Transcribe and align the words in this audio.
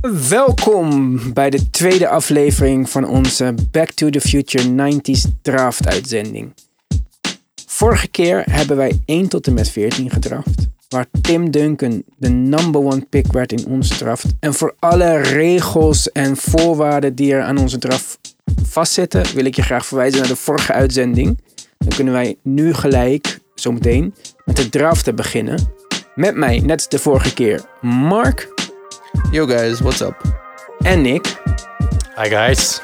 Welkom 0.00 1.20
bij 1.32 1.50
de 1.50 1.70
tweede 1.70 2.08
aflevering 2.08 2.90
van 2.90 3.08
onze 3.08 3.54
Back 3.70 3.90
to 3.90 4.10
the 4.10 4.20
Future 4.20 4.92
90s 4.92 5.40
draft 5.42 5.88
uitzending. 5.88 6.54
Vorige 7.66 8.08
keer 8.08 8.42
hebben 8.50 8.76
wij 8.76 9.00
1 9.04 9.28
tot 9.28 9.46
en 9.46 9.54
met 9.54 9.68
14 9.68 10.10
gedraft, 10.10 10.68
waar 10.88 11.06
Tim 11.20 11.50
Duncan 11.50 12.02
de 12.16 12.28
number 12.28 12.80
one 12.80 13.06
pick 13.10 13.32
werd 13.32 13.52
in 13.52 13.66
onze 13.66 13.96
draft. 13.96 14.24
En 14.40 14.54
voor 14.54 14.74
alle 14.78 15.20
regels 15.20 16.12
en 16.12 16.36
voorwaarden 16.36 17.14
die 17.14 17.32
er 17.32 17.42
aan 17.42 17.58
onze 17.58 17.78
draft 17.78 18.18
vastzitten, 18.62 19.34
wil 19.34 19.44
ik 19.44 19.56
je 19.56 19.62
graag 19.62 19.86
verwijzen 19.86 20.18
naar 20.18 20.28
de 20.28 20.36
vorige 20.36 20.72
uitzending. 20.72 21.38
Dan 21.78 21.94
kunnen 21.96 22.14
wij 22.14 22.36
nu 22.42 22.74
gelijk, 22.74 23.38
zometeen, 23.54 24.14
met 24.44 24.56
de 24.56 24.68
draften 24.68 25.14
beginnen. 25.14 25.72
Met 26.14 26.36
mij, 26.36 26.58
net 26.58 26.76
als 26.76 26.88
de 26.88 26.98
vorige 26.98 27.34
keer, 27.34 27.64
Mark 27.80 28.59
Yo 29.30 29.46
guys, 29.46 29.80
what's 29.80 30.00
up? 30.00 30.38
en 30.82 31.02
Nick. 31.02 31.42
Hi 32.16 32.28
guys. 32.28 32.80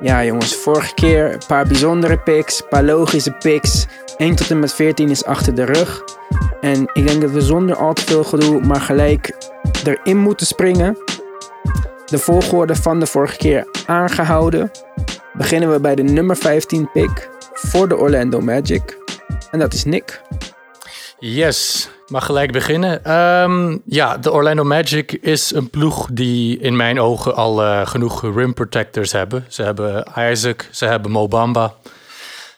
Ja, 0.00 0.24
jongens, 0.24 0.54
vorige 0.56 0.94
keer 0.94 1.32
een 1.32 1.42
paar 1.46 1.66
bijzondere 1.66 2.18
picks, 2.18 2.60
een 2.60 2.68
paar 2.68 2.84
logische 2.84 3.30
picks. 3.30 3.86
1 4.16 4.34
tot 4.34 4.50
en 4.50 4.58
met 4.58 4.74
14 4.74 5.10
is 5.10 5.24
achter 5.24 5.54
de 5.54 5.64
rug. 5.64 6.04
En 6.60 6.90
ik 6.92 7.06
denk 7.06 7.20
dat 7.20 7.30
we 7.30 7.40
zonder 7.40 7.76
al 7.76 7.92
te 7.92 8.02
veel 8.02 8.24
gedoe 8.24 8.60
maar 8.60 8.80
gelijk 8.80 9.36
erin 9.84 10.18
moeten 10.18 10.46
springen. 10.46 10.98
De 12.06 12.18
volgorde 12.18 12.76
van 12.76 13.00
de 13.00 13.06
vorige 13.06 13.36
keer 13.36 13.66
aangehouden. 13.86 14.70
Beginnen 15.32 15.72
we 15.72 15.80
bij 15.80 15.94
de 15.94 16.02
nummer 16.02 16.36
15 16.36 16.90
pick 16.92 17.28
voor 17.52 17.88
de 17.88 17.96
Orlando 17.96 18.40
Magic. 18.40 18.98
En 19.50 19.58
dat 19.58 19.72
is 19.72 19.84
Nick. 19.84 20.20
Yes, 21.18 21.88
mag 22.10 22.24
gelijk 22.24 22.52
beginnen. 22.52 23.04
Ehm, 23.04 23.78
ja, 23.86 24.16
de 24.16 24.32
Orlando 24.32 24.64
Magic 24.64 25.12
is 25.12 25.54
een 25.54 25.70
ploeg 25.70 26.08
die 26.12 26.58
in 26.58 26.76
mijn 26.76 27.00
ogen 27.00 27.34
al 27.34 27.62
eh, 27.62 27.86
genoeg 27.86 28.22
rim 28.34 28.54
protectors 28.54 29.12
hebben. 29.12 29.44
Ze 29.48 29.62
hebben 29.62 30.06
Isaac, 30.18 30.68
ze 30.70 30.84
hebben 30.84 31.10
Mobamba. 31.10 31.74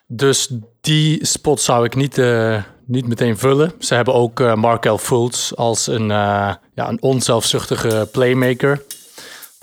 Dus 0.07 0.51
die 0.81 1.27
spot 1.27 1.61
zou 1.61 1.85
ik 1.85 1.95
niet, 1.95 2.19
eh, 2.19 2.63
niet 2.87 3.09
meteen 3.09 3.39
vullen. 3.39 3.73
Ze 3.79 3.95
hebben 3.95 4.15
ook 4.15 4.41
uh, 4.41 4.55
Markel 4.55 4.99
Fultz 4.99 5.53
als 5.53 5.87
een, 5.87 6.11
eh, 6.11 6.55
ja, 6.75 6.89
een 6.89 7.03
onzelfzuchtige 7.03 8.09
playmaker. 8.13 8.83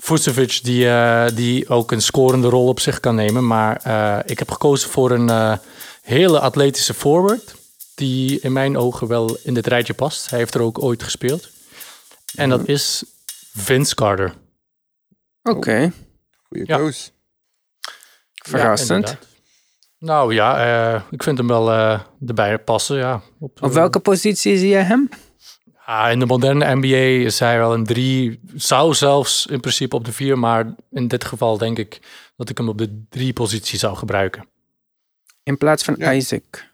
Vucevic 0.00 0.60
die, 0.62 0.88
eh, 0.88 1.24
die 1.34 1.68
ook 1.68 1.92
een 1.92 2.02
scorende 2.02 2.48
rol 2.48 2.68
op 2.68 2.80
zich 2.80 3.00
kan 3.00 3.14
nemen. 3.14 3.46
Maar 3.46 3.80
eh, 3.82 4.18
ik 4.24 4.38
heb 4.38 4.50
gekozen 4.50 4.90
voor 4.90 5.10
een 5.10 5.28
eh, 5.28 5.52
hele 6.02 6.40
atletische 6.40 6.94
forward. 6.94 7.54
Die 8.00 8.40
in 8.40 8.52
mijn 8.52 8.76
ogen 8.76 9.06
wel 9.06 9.36
in 9.42 9.54
dit 9.54 9.66
rijtje 9.66 9.94
past. 9.94 10.30
Hij 10.30 10.38
heeft 10.38 10.54
er 10.54 10.60
ook 10.60 10.82
ooit 10.82 11.02
gespeeld. 11.02 11.50
En 12.34 12.48
dat 12.48 12.68
is 12.68 13.04
Vince 13.52 13.94
Carter. 13.94 14.34
Oké, 15.42 15.92
Goeie 16.48 16.64
Ja. 16.66 16.76
koos. 16.76 17.12
verrassend. 18.44 19.08
Ja, 19.08 19.18
nou 19.98 20.34
ja, 20.34 20.58
eh, 20.94 21.02
ik 21.10 21.22
vind 21.22 21.38
hem 21.38 21.46
wel 21.46 21.70
eh, 21.72 22.00
erbij 22.26 22.58
passen. 22.58 22.96
Ja. 22.96 23.22
Op, 23.38 23.62
Op 23.62 23.72
welke 23.72 23.98
positie 24.00 24.56
zie 24.58 24.68
je 24.68 24.76
hem? 24.76 25.08
Ah, 25.84 26.10
in 26.12 26.18
de 26.18 26.26
moderne 26.26 26.74
NBA 26.74 27.24
is 27.26 27.38
hij 27.38 27.58
wel 27.58 27.74
een 27.74 27.84
drie. 27.86 28.40
Zou 28.54 28.94
zelfs 28.94 29.46
in 29.46 29.60
principe 29.60 29.96
op 29.96 30.04
de 30.04 30.12
vier. 30.12 30.38
Maar 30.38 30.74
in 30.90 31.08
dit 31.08 31.24
geval 31.24 31.58
denk 31.58 31.78
ik 31.78 32.00
dat 32.36 32.48
ik 32.48 32.58
hem 32.58 32.68
op 32.68 32.78
de 32.78 33.04
drie 33.08 33.32
positie 33.32 33.78
zou 33.78 33.96
gebruiken. 33.96 34.48
In 35.42 35.56
plaats 35.58 35.82
van 35.84 35.94
Ja. 35.98 36.12
Isaac. 36.12 36.68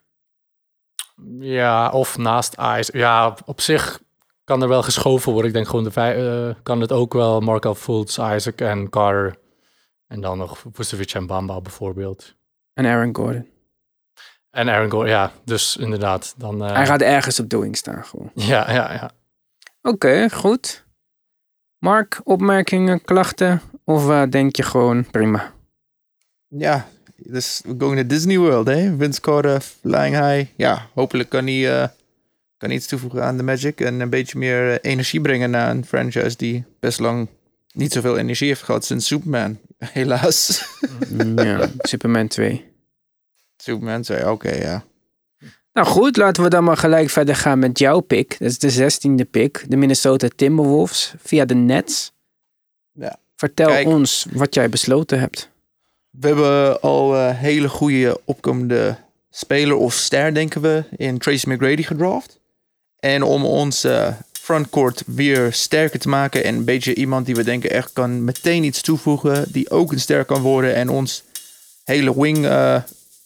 Ja, 1.39 1.91
of 1.91 2.19
naast 2.19 2.57
Ice. 2.61 2.99
Ja, 2.99 3.37
op 3.45 3.61
zich 3.61 4.01
kan 4.45 4.63
er 4.63 4.69
wel 4.69 4.83
geschoven 4.83 5.33
worden. 5.33 5.49
Ik 5.51 5.57
denk 5.57 5.69
gewoon 5.69 5.85
de 5.85 6.01
eh, 6.01 6.63
kan 6.63 6.81
het 6.81 6.93
ook 6.93 7.13
wel 7.13 7.41
Markel 7.41 7.75
Fultz, 7.75 8.19
Isaac 8.19 8.61
en 8.61 8.91
Carter. 8.91 9.37
En 10.07 10.21
dan 10.21 10.39
nog 10.39 10.65
Vucevic 10.73 11.13
en 11.13 11.27
Bamba 11.27 11.61
bijvoorbeeld. 11.61 12.35
En 12.73 12.87
Aaron 12.87 13.17
Gordon. 13.17 13.49
En 14.51 14.69
Aaron 14.69 14.91
Gordon, 14.91 15.09
ja. 15.09 15.33
Dus 15.45 15.77
inderdaad. 15.77 16.35
Dan, 16.37 16.65
eh, 16.65 16.75
Hij 16.75 16.87
gaat 16.87 17.01
ergens 17.01 17.41
op 17.41 17.49
doing 17.49 17.77
staan 17.77 18.05
gewoon. 18.05 18.31
Ja, 18.35 18.73
ja, 18.73 18.93
ja. 18.93 19.11
Oké, 19.83 20.31
goed. 20.31 20.87
Mark, 21.79 22.21
opmerkingen, 22.25 23.05
klachten? 23.05 23.61
Of 23.85 24.09
eh, 24.09 24.23
denk 24.31 24.57
je 24.57 24.63
gewoon 24.63 25.11
prima? 25.11 25.53
Ja, 26.49 26.87
dus 27.17 27.63
we're 27.65 27.79
going 27.79 27.99
to 27.99 28.07
Disney 28.07 28.39
World, 28.39 28.67
hè? 28.67 28.97
Vince 28.97 29.21
Carter, 29.21 29.61
flying 29.61 30.17
high. 30.17 30.51
Ja, 30.57 30.89
hopelijk 30.95 31.29
kan 31.29 31.47
hij, 31.47 31.81
eh, 31.81 31.89
kan 32.57 32.69
hij 32.69 32.79
iets 32.79 32.87
toevoegen 32.87 33.25
aan 33.25 33.37
de 33.37 33.43
Magic 33.43 33.81
en 33.81 34.01
een 34.01 34.11
beetje 34.11 34.39
meer 34.39 34.71
eh, 34.71 34.91
energie 34.93 35.21
brengen 35.21 35.51
naar 35.51 35.71
een 35.71 35.85
franchise 35.85 36.37
die 36.37 36.65
best 36.81 37.01
lang 37.01 37.29
niet 37.73 37.93
zoveel 37.93 38.19
energie 38.19 38.49
heeft 38.49 38.63
gehad 38.63 38.85
sinds 38.85 39.07
Superman. 39.07 39.59
Helaas. 39.79 40.69
ja, 41.37 41.71
Superman 41.79 42.29
2. 42.29 42.65
Superman 43.57 44.05
zei, 44.05 44.31
oké, 44.31 44.55
ja. 44.55 44.85
Nou 45.73 45.89
goed, 45.89 46.17
laten 46.17 46.43
we 46.43 46.49
dan 46.49 46.65
maar 46.65 46.77
gelijk 46.77 47.11
verder 47.11 47.37
gaan 47.37 47.59
met 47.59 47.79
jouw 47.79 48.01
pick. 48.01 48.39
Dat 48.39 48.49
is 48.49 48.59
de 48.59 48.71
zestiende 48.71 49.25
pick. 49.25 49.65
De 49.69 49.77
Minnesota 49.77 50.29
Timberwolves 50.37 51.15
via 51.19 51.45
de 51.45 51.55
Nets. 51.55 52.13
Ja. 52.93 53.19
Vertel 53.35 53.67
Kijk. 53.67 53.87
ons 53.87 54.27
wat 54.33 54.55
jij 54.55 54.69
besloten 54.69 55.21
hebt. 55.21 55.51
We 56.21 56.27
hebben 56.27 56.81
al 56.81 57.17
een 57.17 57.35
hele 57.35 57.69
goede 57.69 58.21
opkomende 58.25 58.97
speler 59.31 59.77
of 59.77 59.95
ster, 59.95 60.35
denken 60.35 60.61
we, 60.61 60.85
in 60.97 61.19
Tracy 61.19 61.49
McGrady 61.49 61.83
gedraft. 61.83 62.39
En 62.99 63.23
om 63.23 63.45
ons 63.45 63.85
eh, 63.85 64.15
frontcourt 64.33 65.03
weer 65.07 65.53
sterker 65.53 65.99
te 65.99 66.09
maken 66.09 66.45
en 66.45 66.55
een 66.55 66.65
beetje 66.65 66.95
iemand 66.95 67.27
die 67.27 67.35
we 67.35 67.45
denken 67.45 67.71
echt 67.71 67.93
kan 67.93 68.25
meteen 68.25 68.65
iets 68.65 68.81
toevoegen, 68.81 69.53
die 69.53 69.71
ook 69.71 69.93
een 69.93 70.01
ster 70.01 70.25
kan 70.25 70.43
worden 70.43 70.75
en 70.75 70.89
ons 70.89 71.23
hele 71.85 72.21
wing, 72.21 72.47
eh, 72.47 72.83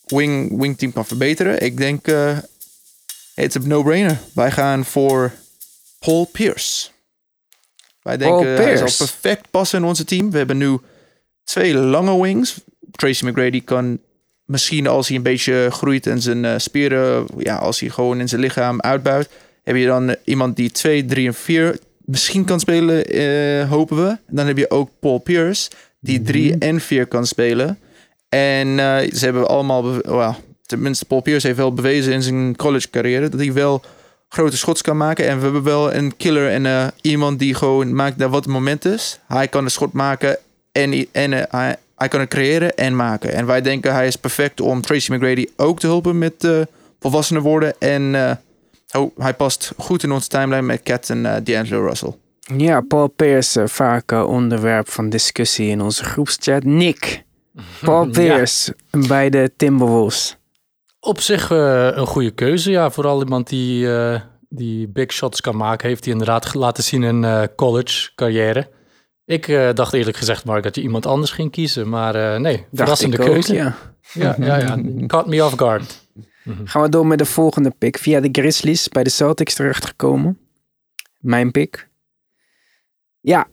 wing, 0.06 0.58
wing 0.58 0.78
team 0.78 0.92
kan 0.92 1.06
verbeteren. 1.06 1.60
Ik 1.60 1.76
denk, 1.76 2.06
eh 2.06 2.38
het 3.34 3.54
is 3.56 3.62
een 3.62 3.68
no-brainer. 3.68 4.18
Wij 4.34 4.50
gaan 4.50 4.84
voor 4.84 5.32
Paul 5.98 6.24
Pierce. 6.24 6.88
Wij 8.02 8.16
denken, 8.16 8.54
Paul 8.54 8.66
hij 8.66 8.76
zal 8.76 8.86
Pierce. 8.86 8.96
perfect 8.96 9.50
passen 9.50 9.78
in 9.78 9.84
onze 9.84 10.04
team. 10.04 10.30
We 10.30 10.36
hebben 10.36 10.56
nu 10.56 10.78
twee 11.44 11.74
lange 11.74 12.22
wings. 12.22 12.60
Tracy 13.00 13.26
McGrady 13.26 13.64
kan 13.64 13.98
misschien 14.44 14.86
als 14.86 15.08
hij 15.08 15.16
een 15.16 15.22
beetje 15.22 15.68
groeit 15.70 16.06
en 16.06 16.20
zijn 16.20 16.44
eh, 16.44 16.54
spieren, 16.56 17.26
ja, 17.38 17.56
als 17.56 17.80
hij 17.80 17.88
gewoon 17.88 18.20
in 18.20 18.28
zijn 18.28 18.40
lichaam 18.40 18.80
uitbuit, 18.80 19.28
heb 19.62 19.76
je 19.76 19.86
dan 19.86 20.08
eh, 20.08 20.16
iemand 20.24 20.56
die 20.56 20.70
2, 20.70 21.04
3 21.04 21.26
en 21.26 21.34
4 21.34 21.78
misschien 22.04 22.44
kan 22.44 22.60
spelen, 22.60 23.06
eh, 23.06 23.70
hopen 23.70 23.96
we. 23.96 24.16
Dan 24.28 24.46
heb 24.46 24.56
je 24.56 24.70
ook 24.70 24.90
Paul 25.00 25.18
Pierce, 25.18 25.70
die 26.00 26.22
3 26.22 26.58
en 26.58 26.80
4 26.80 27.06
kan 27.06 27.26
spelen. 27.26 27.78
En 28.28 28.78
ze 29.12 29.24
hebben 29.24 29.48
allemaal, 29.48 30.02
well, 30.02 30.34
tenminste 30.66 31.04
Paul 31.04 31.20
Pierce 31.20 31.46
heeft 31.46 31.58
wel 31.58 31.74
bewezen 31.74 32.12
in 32.12 32.22
zijn 32.22 32.56
college 32.56 32.90
carrière 32.90 33.28
dat 33.28 33.40
hij 33.40 33.52
wel 33.52 33.82
grote 34.28 34.56
schots 34.56 34.82
kan 34.82 34.96
maken. 34.96 35.26
En 35.28 35.36
we 35.36 35.42
hebben 35.42 35.62
wel 35.62 35.94
een 35.94 36.16
killer 36.16 36.50
en 36.50 36.92
iemand 37.00 37.38
die 37.38 37.54
gewoon 37.54 37.94
maakt 37.94 38.16
naar 38.16 38.28
wat 38.28 38.44
het 38.44 38.52
moment 38.52 38.84
is. 38.84 39.20
Hij 39.26 39.48
kan 39.48 39.64
de 39.64 39.70
schot 39.70 39.92
maken 39.92 40.38
en, 40.72 41.06
en 41.12 41.48
hij, 42.00 42.08
kan 42.08 42.20
het 42.20 42.28
creëren 42.28 42.76
en 42.76 42.96
maken. 42.96 43.32
En 43.32 43.46
wij 43.46 43.60
denken 43.60 43.94
hij 43.94 44.06
is 44.06 44.16
perfect 44.16 44.60
om 44.60 44.80
Tracy 44.80 45.12
McGrady 45.12 45.46
ook 45.56 45.80
te 45.80 45.86
helpen 45.86 46.18
met 46.18 46.44
eh 46.44 46.60
volwassener 47.00 47.42
worden. 47.42 47.74
En 47.78 48.14
eh, 48.14 49.00
oh, 49.00 49.18
hij 49.18 49.34
past 49.34 49.72
goed 49.76 50.02
in 50.02 50.12
onze 50.12 50.28
timeline 50.28 50.62
met 50.62 50.82
Cat 50.82 51.10
en 51.10 51.26
eh, 51.26 51.44
D'Angelo 51.44 51.86
Russell. 51.86 52.14
Ja, 52.56 52.80
Paul 52.80 53.08
Pierce, 53.08 53.68
vaak 53.68 54.12
onderwerp 54.12 54.88
van 54.88 55.08
discussie 55.08 55.68
in 55.68 55.80
onze 55.80 56.04
groepschat. 56.04 56.64
Nick, 56.64 57.24
Paul 57.84 58.04
Ja. 58.04 58.10
Pierce 58.10 58.74
bij 58.90 59.30
de 59.30 59.50
Timberwolves. 59.56 60.38
Op 61.00 61.20
zich 61.20 61.50
een 61.50 62.06
goede 62.06 62.30
keuze. 62.30 62.70
Ja, 62.70 62.90
vooral 62.90 63.22
iemand 63.22 63.48
die, 63.48 63.94
eh, 63.94 64.20
die 64.48 64.88
big 64.88 65.12
shots 65.12 65.40
kan 65.40 65.56
maken. 65.56 65.88
Heeft 65.88 66.04
hij 66.04 66.12
inderdaad 66.12 66.54
laten 66.54 66.84
zien 66.84 67.02
in 67.02 67.24
eh, 67.24 67.42
college 67.56 68.10
carrière. 68.14 68.68
Ik 69.30 69.48
eh, 69.48 69.72
dacht 69.74 69.92
eerlijk 69.92 70.16
gezegd, 70.16 70.44
Mark, 70.44 70.62
dat 70.62 70.74
je 70.74 70.82
iemand 70.82 71.06
anders 71.06 71.30
ging 71.30 71.50
kiezen. 71.50 71.88
Maar 71.88 72.14
eh, 72.14 72.40
nee, 72.40 72.66
verrassende 72.72 73.16
ik 73.16 73.22
ook, 73.22 73.28
keuze. 73.28 73.54
ja. 73.54 73.76
ja, 74.12 74.36
ja, 74.46 74.56
ja. 74.56 74.78
Caught 75.06 75.26
me 75.26 75.44
off 75.44 75.56
guard. 75.56 76.08
Gaan 76.64 76.82
we 76.82 76.88
door 76.88 77.06
met 77.06 77.18
de 77.18 77.24
volgende 77.24 77.70
pick. 77.78 77.98
Via 77.98 78.20
de 78.20 78.28
Grizzlies 78.32 78.88
bij 78.88 79.04
de 79.04 79.10
Celtics 79.10 79.54
terechtgekomen. 79.54 80.38
Mijn 81.18 81.50
pick. 81.50 81.88
Ja, 83.20 83.46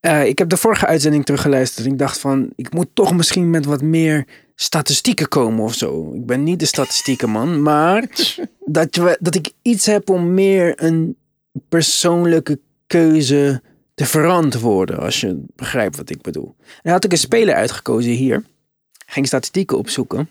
eh, 0.00 0.26
ik 0.26 0.38
heb 0.38 0.48
de 0.48 0.56
vorige 0.56 0.86
uitzending 0.86 1.24
teruggeluisterd. 1.24 1.86
Ik 1.86 1.98
dacht 1.98 2.18
van, 2.18 2.52
ik 2.56 2.72
moet 2.72 2.88
toch 2.92 3.14
misschien 3.14 3.50
met 3.50 3.64
wat 3.64 3.82
meer 3.82 4.26
statistieken 4.54 5.28
komen 5.28 5.64
of 5.64 5.74
zo. 5.74 6.12
Ik 6.14 6.26
ben 6.26 6.42
niet 6.42 6.60
de 6.60 6.66
statistieken 6.66 7.30
man, 7.30 7.62
maar 7.62 8.08
dat, 8.64 8.96
we, 8.96 9.16
dat 9.20 9.34
ik 9.34 9.52
iets 9.62 9.86
heb 9.86 10.10
om 10.10 10.34
meer 10.34 10.82
een 10.82 11.16
persoonlijke 11.68 12.60
keuze 12.86 13.62
te 13.94 14.06
verantwoorden. 14.06 14.98
Als 14.98 15.20
je 15.20 15.44
begrijpt 15.56 15.96
wat 15.96 16.10
ik 16.10 16.22
bedoel. 16.22 16.54
En 16.58 16.80
dan 16.82 16.92
had 16.92 17.04
ik 17.04 17.12
een 17.12 17.18
speler 17.18 17.54
uitgekozen 17.54 18.12
hier. 18.12 18.44
Ging 19.06 19.26
statistieken 19.26 19.78
opzoeken. 19.78 20.30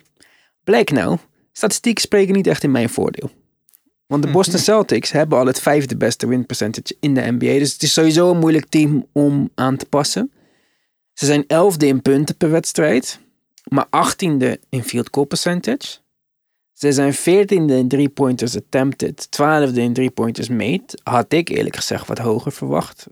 Blijkt 0.63 0.91
nou, 0.91 1.17
statistieken 1.51 2.01
spreken 2.01 2.33
niet 2.33 2.47
echt 2.47 2.63
in 2.63 2.71
mijn 2.71 2.89
voordeel. 2.89 3.31
Want 4.05 4.23
de 4.23 4.31
Boston 4.31 4.59
Celtics 4.59 5.11
hebben 5.11 5.37
al 5.37 5.45
het 5.45 5.59
vijfde 5.59 5.97
beste 5.97 6.27
win 6.27 6.45
percentage 6.45 6.95
in 6.99 7.13
de 7.13 7.21
NBA. 7.21 7.59
Dus 7.59 7.73
het 7.73 7.83
is 7.83 7.93
sowieso 7.93 8.31
een 8.31 8.39
moeilijk 8.39 8.65
team 8.69 9.07
om 9.11 9.49
aan 9.55 9.77
te 9.77 9.85
passen. 9.85 10.31
Ze 11.13 11.25
zijn 11.25 11.43
elfde 11.47 11.87
in 11.87 12.01
punten 12.01 12.35
per 12.37 12.49
wedstrijd. 12.49 13.19
Maar 13.63 13.85
achttiende 13.89 14.59
in 14.69 14.83
field 14.83 15.07
goal 15.11 15.25
percentage. 15.25 15.97
Ze 16.73 16.91
zijn 16.91 17.13
veertiende 17.13 17.75
in 17.77 17.87
three 17.87 18.09
pointers 18.09 18.55
attempted. 18.55 19.31
Twaalfde 19.31 19.81
in 19.81 19.93
three 19.93 20.11
pointers 20.11 20.49
made. 20.49 20.99
Had 21.03 21.33
ik 21.33 21.49
eerlijk 21.49 21.75
gezegd 21.75 22.07
wat 22.07 22.17
hoger 22.17 22.51
verwacht. 22.51 23.07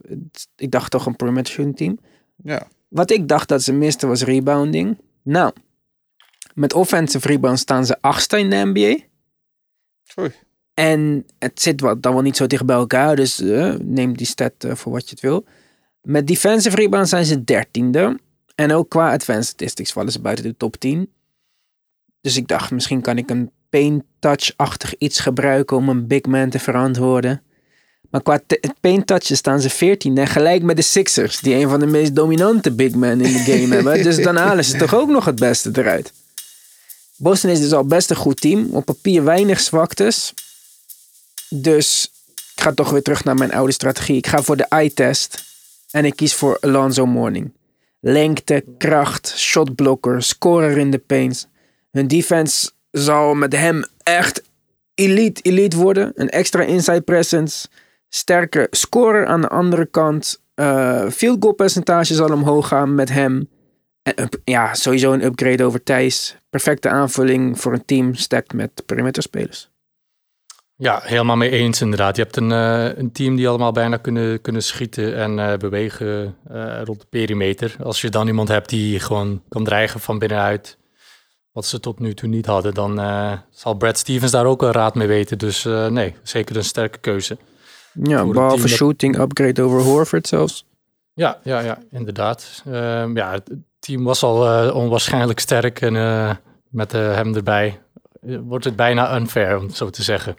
Ik 0.55 0.71
dacht 0.71 0.91
toch 0.91 1.05
een 1.05 1.45
shooting 1.45 1.77
team. 1.77 1.99
Ja. 2.43 2.67
Wat 2.87 3.11
ik 3.11 3.27
dacht 3.27 3.47
dat 3.47 3.63
ze 3.63 3.73
misten 3.73 4.07
was 4.07 4.23
rebounding. 4.23 4.97
Nou, 5.21 5.53
met 6.53 6.73
offensive 6.73 7.27
rebound 7.27 7.59
staan 7.59 7.85
ze 7.85 8.01
achtste 8.01 8.39
in 8.39 8.49
de 8.49 8.71
NBA. 8.73 9.03
Sorry. 10.03 10.31
En 10.73 11.25
het 11.39 11.61
zit 11.61 11.81
wat, 11.81 12.03
dan 12.03 12.13
wel 12.13 12.21
niet 12.21 12.37
zo 12.37 12.47
dicht 12.47 12.65
bij 12.65 12.75
elkaar, 12.75 13.15
dus 13.15 13.39
eh, 13.39 13.73
neem 13.79 14.17
die 14.17 14.27
stat 14.27 14.53
eh, 14.57 14.75
voor 14.75 14.91
wat 14.91 15.03
je 15.03 15.09
het 15.09 15.19
wil. 15.19 15.45
Met 16.01 16.27
defensive 16.27 16.75
rebound 16.75 17.09
zijn 17.09 17.25
ze 17.25 17.43
dertiende. 17.43 18.19
En 18.55 18.73
ook 18.73 18.89
qua 18.89 19.13
advanced 19.13 19.45
statistics 19.45 19.91
vallen 19.91 20.11
ze 20.11 20.21
buiten 20.21 20.45
de 20.45 20.57
top 20.57 20.77
10. 20.77 21.11
Dus 22.21 22.37
ik 22.37 22.47
dacht, 22.47 22.71
misschien 22.71 23.01
kan 23.01 23.17
ik 23.17 23.29
een 23.29 23.51
paint 23.69 24.03
touch-achtig 24.19 24.97
iets 24.97 25.19
gebruiken 25.19 25.77
om 25.77 25.89
een 25.89 26.07
big 26.07 26.25
man 26.25 26.49
te 26.49 26.59
verantwoorden. 26.59 27.41
Maar 28.09 28.21
qua 28.21 28.39
paint 28.81 29.07
touches 29.07 29.37
staan 29.37 29.61
ze 29.61 29.69
14 29.69 30.17
en 30.17 30.27
gelijk 30.27 30.63
met 30.63 30.75
de 30.75 30.81
Sixers, 30.81 31.39
die 31.39 31.55
een 31.55 31.69
van 31.69 31.79
de 31.79 31.85
meest 31.85 32.15
dominante 32.15 32.71
big 32.71 32.95
men 32.95 33.21
in 33.21 33.33
de 33.33 33.39
game 33.39 33.73
hebben. 33.75 34.03
Dus 34.03 34.23
dan 34.23 34.35
halen 34.35 34.65
ze 34.65 34.77
toch 34.77 34.95
ook 34.95 35.09
nog 35.09 35.25
het 35.25 35.39
beste 35.39 35.69
eruit. 35.73 36.13
Boston 37.15 37.49
is 37.49 37.59
dus 37.59 37.73
al 37.73 37.85
best 37.85 38.09
een 38.09 38.15
goed 38.15 38.41
team. 38.41 38.67
Op 38.71 38.85
papier 38.85 39.23
weinig 39.23 39.59
zwaktes. 39.59 40.33
Dus 41.49 42.11
ik 42.55 42.61
ga 42.61 42.73
toch 42.73 42.89
weer 42.89 43.01
terug 43.01 43.23
naar 43.23 43.35
mijn 43.35 43.53
oude 43.53 43.73
strategie. 43.73 44.17
Ik 44.17 44.27
ga 44.27 44.41
voor 44.41 44.57
de 44.57 44.63
eye-test. 44.63 45.43
En 45.91 46.05
ik 46.05 46.15
kies 46.15 46.33
voor 46.33 46.57
Alonzo 46.61 47.05
Mourning. 47.05 47.53
Lengte, 47.99 48.63
kracht, 48.77 49.33
shotblokker, 49.37 50.23
scorer 50.23 50.77
in 50.77 50.91
de 50.91 50.97
paints. 50.97 51.47
Hun 51.91 52.07
defense 52.07 52.71
zal 52.91 53.33
met 53.33 53.55
hem 53.55 53.85
echt 54.03 54.43
elite, 54.93 55.41
elite 55.41 55.77
worden. 55.77 56.11
Een 56.15 56.29
extra 56.29 56.61
inside 56.61 57.01
presence. 57.01 57.67
Sterke 58.09 58.67
scorer 58.69 59.25
aan 59.25 59.41
de 59.41 59.49
andere 59.49 59.85
kant. 59.85 60.41
Eh 60.53 61.09
field 61.09 61.37
goal 61.39 61.53
percentage 61.53 62.13
zal 62.13 62.33
omhoog 62.33 62.67
gaan 62.67 62.95
met 62.95 63.09
hem. 63.09 63.49
En, 64.03 64.29
ja, 64.43 64.73
sowieso 64.73 65.11
een 65.11 65.23
upgrade 65.23 65.63
over 65.63 65.83
Thijs. 65.83 66.35
Perfecte 66.49 66.89
aanvulling 66.89 67.59
voor 67.59 67.73
een 67.73 67.85
team 67.85 68.15
stacked 68.15 68.53
met 68.53 68.83
perimeterspelers. 68.85 69.69
Ja, 70.75 70.99
helemaal 71.03 71.35
mee 71.35 71.49
eens 71.49 71.81
inderdaad. 71.81 72.15
Je 72.15 72.21
hebt 72.21 72.35
een, 72.35 72.51
eh, 72.51 72.97
een 72.97 73.11
team 73.11 73.35
die 73.35 73.47
allemaal 73.47 73.71
bijna 73.71 73.97
kunnen, 73.97 74.41
kunnen 74.41 74.63
schieten 74.63 75.15
en 75.15 75.39
eh, 75.39 75.57
bewegen 75.57 76.35
rond 76.83 76.99
de 76.99 77.05
perimeter. 77.09 77.75
Als 77.83 78.01
je 78.01 78.09
dan 78.09 78.27
iemand 78.27 78.47
hebt 78.47 78.69
die 78.69 78.99
gewoon 78.99 79.41
kan 79.49 79.63
dreigen 79.63 79.99
van 79.99 80.19
binnenuit, 80.19 80.77
wat 81.51 81.65
ze 81.65 81.79
tot 81.79 81.99
nu 81.99 82.13
toe 82.13 82.29
niet 82.29 82.45
hadden, 82.45 82.73
dan 82.73 82.99
eh, 82.99 83.31
zal 83.49 83.73
Brad 83.73 83.97
Stevens 83.97 84.31
daar 84.31 84.45
ook 84.45 84.61
een 84.61 84.71
raad 84.71 84.95
mee 84.95 85.07
weten. 85.07 85.37
Dus 85.37 85.65
eh, 85.65 85.87
nee, 85.87 86.15
zeker 86.23 86.55
een 86.55 86.63
sterke 86.63 86.97
keuze. 86.97 87.37
Ja, 88.03 88.25
behalve 88.25 88.61
dat- 88.67 88.69
shooting, 88.69 89.17
upgrade 89.19 89.61
over 89.61 89.81
Horford 89.81 90.27
zelfs. 90.27 90.65
Ja, 91.13 91.39
ja, 91.43 91.59
ja 91.59 91.77
inderdaad. 91.91 92.63
Ehm, 92.65 93.17
ja, 93.17 93.31
het 93.31 93.49
team 93.79 94.03
was 94.03 94.23
al 94.23 94.47
eh, 94.67 94.75
onwaarschijnlijk 94.75 95.39
sterk 95.39 95.81
en 95.81 95.95
eh, 95.95 96.35
met 96.69 96.93
eh, 96.93 97.13
hem 97.13 97.35
erbij 97.35 97.79
wordt 98.21 98.65
het 98.65 98.75
bijna 98.75 99.15
unfair, 99.17 99.57
om 99.57 99.65
het 99.65 99.75
zo 99.75 99.89
te 99.89 100.03
zeggen. 100.03 100.35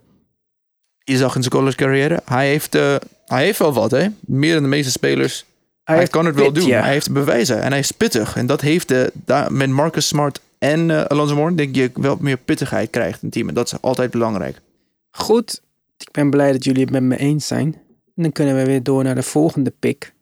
Je 1.04 1.16
zag 1.16 1.34
in 1.34 1.42
zijn 1.42 1.54
college 1.54 1.76
carrière, 1.76 2.20
hij 2.24 2.48
heeft, 2.48 2.74
eh, 2.74 2.94
hij 3.26 3.44
heeft 3.44 3.58
wel 3.58 3.72
wat, 3.72 3.90
hè? 3.90 4.06
Meer 4.20 4.52
dan 4.54 4.62
de 4.62 4.68
meeste 4.68 4.90
spelers. 4.90 5.44
Hij, 5.84 6.06
kan 6.06 6.26
het 6.26 6.34
wel 6.34 6.44
pit, 6.44 6.54
doen. 6.54 6.66
ja. 6.66 6.80
Hij 6.82 6.92
heeft 6.92 7.12
bewijzen 7.12 7.62
en 7.62 7.70
hij 7.70 7.78
is 7.78 7.90
pittig. 7.90 8.36
En 8.36 8.46
dat 8.46 8.60
heeft 8.60 8.88
de, 8.88 9.12
daar, 9.14 9.52
met 9.52 9.68
Marcus 9.70 10.06
Smart 10.08 10.40
en 10.62 10.90
eh, 10.90 11.04
Alonso 11.04 11.54
denk 11.54 11.74
je 11.74 11.90
wel 11.94 12.16
meer 12.20 12.36
pittigheid 12.36 12.90
krijgt 12.90 13.22
in 13.22 13.28
het 13.28 13.32
team. 13.32 13.48
En 13.48 13.54
dat 13.54 13.66
is 13.66 13.80
altijd 13.80 14.10
belangrijk. 14.10 14.60
Goed, 15.10 15.62
ik 15.96 16.10
ben 16.10 16.30
blij 16.30 16.52
dat 16.52 16.64
jullie 16.64 16.82
het 16.82 16.90
met 16.90 17.02
me 17.02 17.16
eens 17.16 17.46
zijn. 17.46 17.74
En 18.14 18.22
dan 18.22 18.32
kunnen 18.32 18.56
we 18.56 18.64
weer 18.64 18.82
door 18.82 19.04
naar 19.04 19.14
de 19.14 19.22
volgende 19.22 19.72
pick. 19.78 20.12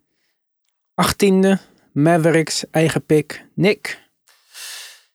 18e, 1.02 1.52
Mavericks, 1.92 2.64
eigen 2.70 3.06
pick, 3.06 3.46
Nick. 3.54 4.08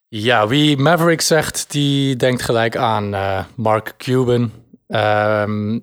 Ja, 0.08 0.48
wie 0.48 0.78
Maverick 0.78 1.22
zegt, 1.22 1.72
die 1.72 2.16
denkt 2.16 2.42
gelijk 2.42 2.76
aan 2.76 3.14
eh, 3.14 3.46
Mark 3.56 3.94
Cuban. 3.98 4.52
Ehm, 4.88 5.80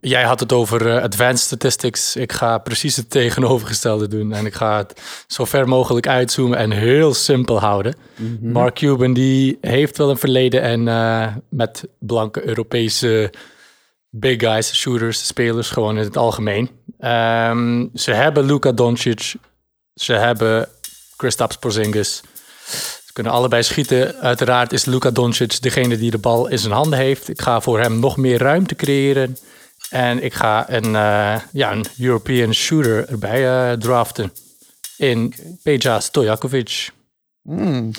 jij 0.00 0.22
had 0.22 0.40
het 0.40 0.52
over 0.52 0.88
eh, 0.88 1.02
advanced 1.02 1.46
statistics. 1.46 2.16
Ik 2.16 2.32
ga 2.32 2.58
precies 2.58 2.96
het 2.96 3.10
tegenovergestelde 3.10 4.08
doen. 4.08 4.32
En 4.32 4.46
ik 4.46 4.54
ga 4.54 4.76
het 4.76 5.00
zo 5.26 5.44
ver 5.44 5.68
mogelijk 5.68 6.08
uitzoomen 6.08 6.58
en 6.58 6.70
heel 6.70 7.14
simpel 7.14 7.60
houden. 7.60 7.94
Mark 8.40 8.74
Cuban 8.74 9.12
die 9.12 9.58
heeft 9.60 9.96
wel 9.96 10.10
een 10.10 10.18
verleden 10.18 10.62
en 10.62 10.88
eh, 10.88 11.34
met 11.48 11.84
blanke 11.98 12.46
Europese 12.46 13.32
big 14.10 14.40
guys, 14.40 14.74
shooters, 14.74 15.26
spelers 15.26 15.70
gewoon 15.70 15.98
in 15.98 16.04
het 16.04 16.16
algemeen. 16.16 16.70
Ehm, 16.98 17.86
ze 17.94 18.12
hebben 18.12 18.44
Luka 18.44 18.72
Doncic, 18.72 19.34
ze 19.94 20.12
hebben 20.12 20.68
Kristaps 21.16 21.56
Porzingis. 21.56 22.22
Ze 23.04 23.12
kunnen 23.12 23.32
allebei 23.32 23.62
schieten. 23.62 24.14
Uiteraard 24.14 24.72
is 24.72 24.84
Luka 24.84 25.10
Doncic 25.10 25.62
degene 25.62 25.98
die 25.98 26.10
de 26.10 26.18
bal 26.18 26.46
in 26.46 26.58
zijn 26.58 26.72
handen 26.72 26.98
heeft. 26.98 27.28
Ik 27.28 27.42
ga 27.42 27.60
voor 27.60 27.80
hem 27.80 28.00
nog 28.00 28.16
meer 28.16 28.38
ruimte 28.38 28.74
creëren. 28.74 29.36
En 29.90 30.22
ik 30.22 30.34
ga 30.34 30.70
een, 30.70 30.84
eh, 30.96 31.40
ja, 31.52 31.72
een 31.72 31.84
European 31.98 32.54
shooter 32.54 33.08
erbij 33.08 33.70
eh, 33.70 33.78
draften. 33.78 34.32
In 34.96 35.34
Peja 35.62 36.00
Stojakovic. 36.00 36.90
Hmm. 37.42 37.90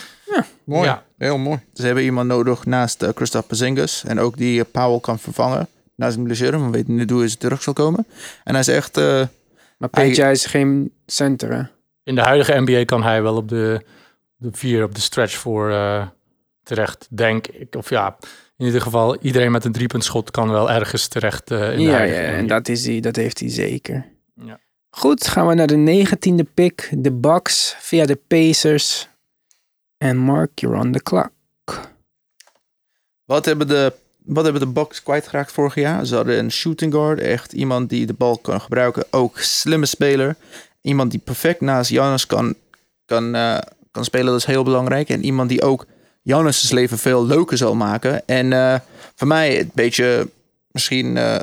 Mooi. 0.63 0.85
Ja. 0.87 1.03
Heel 1.17 1.37
mooi. 1.37 1.59
Ze 1.73 1.85
hebben 1.85 2.03
iemand 2.03 2.27
nodig 2.27 2.65
naast 2.65 3.03
uh, 3.03 3.09
Christophe. 3.15 3.85
En 4.07 4.19
ook 4.19 4.37
die 4.37 4.63
Powell 4.63 4.99
kan 4.99 5.19
vervangen. 5.19 5.67
Na 5.95 6.09
zijn 6.09 6.23
blessure. 6.23 6.59
We 6.63 6.69
weten 6.69 6.95
niet 6.95 7.09
hoe 7.09 7.19
hij 7.19 7.35
terug 7.35 7.61
zal 7.63 7.73
komen. 7.73 8.05
En 8.43 8.51
hij 8.51 8.59
is 8.59 8.67
echt... 8.67 8.97
eh, 8.97 9.21
Maar 9.77 9.89
Hij- 9.91 10.09
PJ 10.11 10.21
is 10.21 10.45
geen 10.45 10.93
center, 11.05 11.53
hè? 11.53 11.61
In 12.03 12.15
de 12.15 12.21
huidige 12.21 12.59
NBA 12.59 12.85
kan 12.85 13.03
hij 13.03 13.21
wel 13.21 13.35
op 13.35 13.49
de, 13.49 13.81
de 14.35 14.49
vier 14.51 14.83
op 14.83 14.95
de 14.95 15.01
stretch 15.01 15.35
voor 15.35 15.71
eh, 15.71 16.07
terecht, 16.63 17.07
denk 17.09 17.47
ik. 17.47 17.75
Of 17.75 17.89
ja, 17.89 18.17
in 18.57 18.65
ieder 18.65 18.81
geval, 18.81 19.17
iedereen 19.21 19.51
met 19.51 19.65
een 19.65 19.71
driepuntschot 19.71 20.31
kan 20.31 20.49
wel 20.49 20.71
ergens 20.71 21.07
terecht 21.07 21.51
eh, 21.51 21.71
in 21.71 21.77
de 21.77 21.83
Ja, 21.83 21.89
ja, 21.89 21.97
huidige 21.97 22.21
en 22.21 22.47
dat, 22.47 22.67
is 22.67 22.85
hij, 22.85 22.99
dat 22.99 23.15
heeft 23.15 23.39
hij 23.39 23.49
zeker. 23.49 24.05
Ja. 24.33 24.59
Goed, 24.89 25.27
gaan 25.27 25.47
we 25.47 25.53
naar 25.53 25.67
de 25.67 26.05
19e 26.07 26.53
pick. 26.53 26.89
De 26.97 27.11
Bucks 27.11 27.75
via 27.79 28.05
de 28.05 28.15
Pacers. 28.27 29.07
En 29.97 30.17
Mark, 30.17 30.59
you're 30.59 30.77
on 30.77 30.91
the 30.91 31.03
clock. 31.03 31.31
Wat 33.25 33.45
hebben 33.45 33.67
de, 33.67 33.93
wat 34.23 34.43
hebben 34.43 34.61
de 34.61 34.67
Bucks 34.67 35.03
kwijtgeraakt 35.03 35.51
vorig 35.51 35.75
jaar? 35.75 36.05
Ze 36.05 36.15
hadden 36.15 36.39
een 36.39 36.51
shooting 36.51 36.93
guard, 36.93 37.19
echt 37.19 37.53
iemand 37.53 37.89
die 37.89 38.05
de 38.05 38.13
bal 38.13 38.37
kan 38.37 38.61
gebruiken. 38.61 39.05
Ook 39.09 39.39
slimme 39.39 39.85
speler. 39.85 40.35
Iemand 40.81 41.11
die 41.11 41.19
perfect 41.19 41.61
naast 41.61 41.89
Giannis 41.89 42.25
kan, 42.25 42.55
kan, 43.05 43.35
eh, 43.35 43.57
kan 43.91 44.03
spelen, 44.03 44.25
dat 44.25 44.35
is 44.35 44.45
heel 44.45 44.63
belangrijk. 44.63 45.09
En 45.09 45.23
iemand 45.23 45.49
die 45.49 45.61
ook 45.61 45.85
Giannis' 46.27 46.71
leven 46.71 46.97
veel 46.97 47.25
leuker 47.25 47.57
zal 47.57 47.75
maken. 47.75 48.27
En 48.27 48.53
eh, 48.53 48.79
voor 49.15 49.27
mij 49.27 49.59
een 49.59 49.71
beetje 49.73 50.29
misschien, 50.71 51.17
eh, 51.17 51.39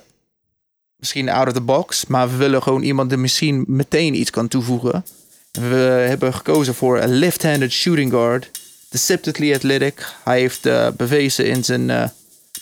misschien 0.97 1.29
out 1.29 1.47
of 1.47 1.53
the 1.53 1.61
box. 1.61 2.07
Maar 2.07 2.31
we 2.31 2.37
willen 2.37 2.62
gewoon 2.62 2.83
iemand 2.83 3.09
die 3.09 3.19
misschien 3.19 3.64
meteen 3.67 4.14
iets 4.14 4.31
kan 4.31 4.49
toevoegen. 4.49 5.05
We 5.53 6.05
hebben 6.09 6.35
gekozen 6.35 6.75
voor 6.75 7.00
een 7.00 7.14
left-handed 7.14 7.73
shooting 7.73 8.11
guard. 8.11 8.50
Deceptively 8.88 9.55
athletic. 9.55 10.14
Hij 10.25 10.41
heeft 10.41 10.67
eh, 10.67 10.88
bewezen 10.97 11.47
in 11.47 11.64
zijn 11.64 12.12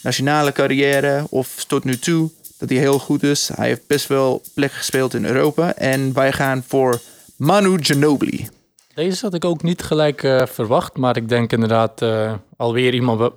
nationale 0.03 0.53
carrière 0.53 1.27
of 1.29 1.65
tot 1.65 1.85
nu 1.85 1.99
toe 1.99 2.31
dat 2.59 2.69
hij 2.69 2.79
heel 2.79 2.99
goed 2.99 3.23
is. 3.23 3.51
Hij 3.55 3.67
heeft 3.67 3.87
best 3.87 4.07
wel 4.07 4.43
plekken 4.55 4.79
gespeeld 4.79 5.15
in 5.15 5.25
Europa. 5.25 5.75
En 5.75 6.13
wij 6.13 6.33
gaan 6.33 6.65
voor 6.67 7.01
Manu 7.37 7.77
Ginobili. 7.81 8.49
Deze 8.95 9.25
had 9.25 9.35
ik 9.35 9.45
ook 9.45 9.63
niet 9.63 9.83
gelijk 9.83 10.23
eh, 10.23 10.47
verwacht, 10.47 10.97
maar 10.97 11.17
ik 11.17 11.29
denk 11.29 11.53
inderdaad 11.53 12.03
eh, 12.03 12.35
alweer 12.57 12.95
iemand... 12.95 13.33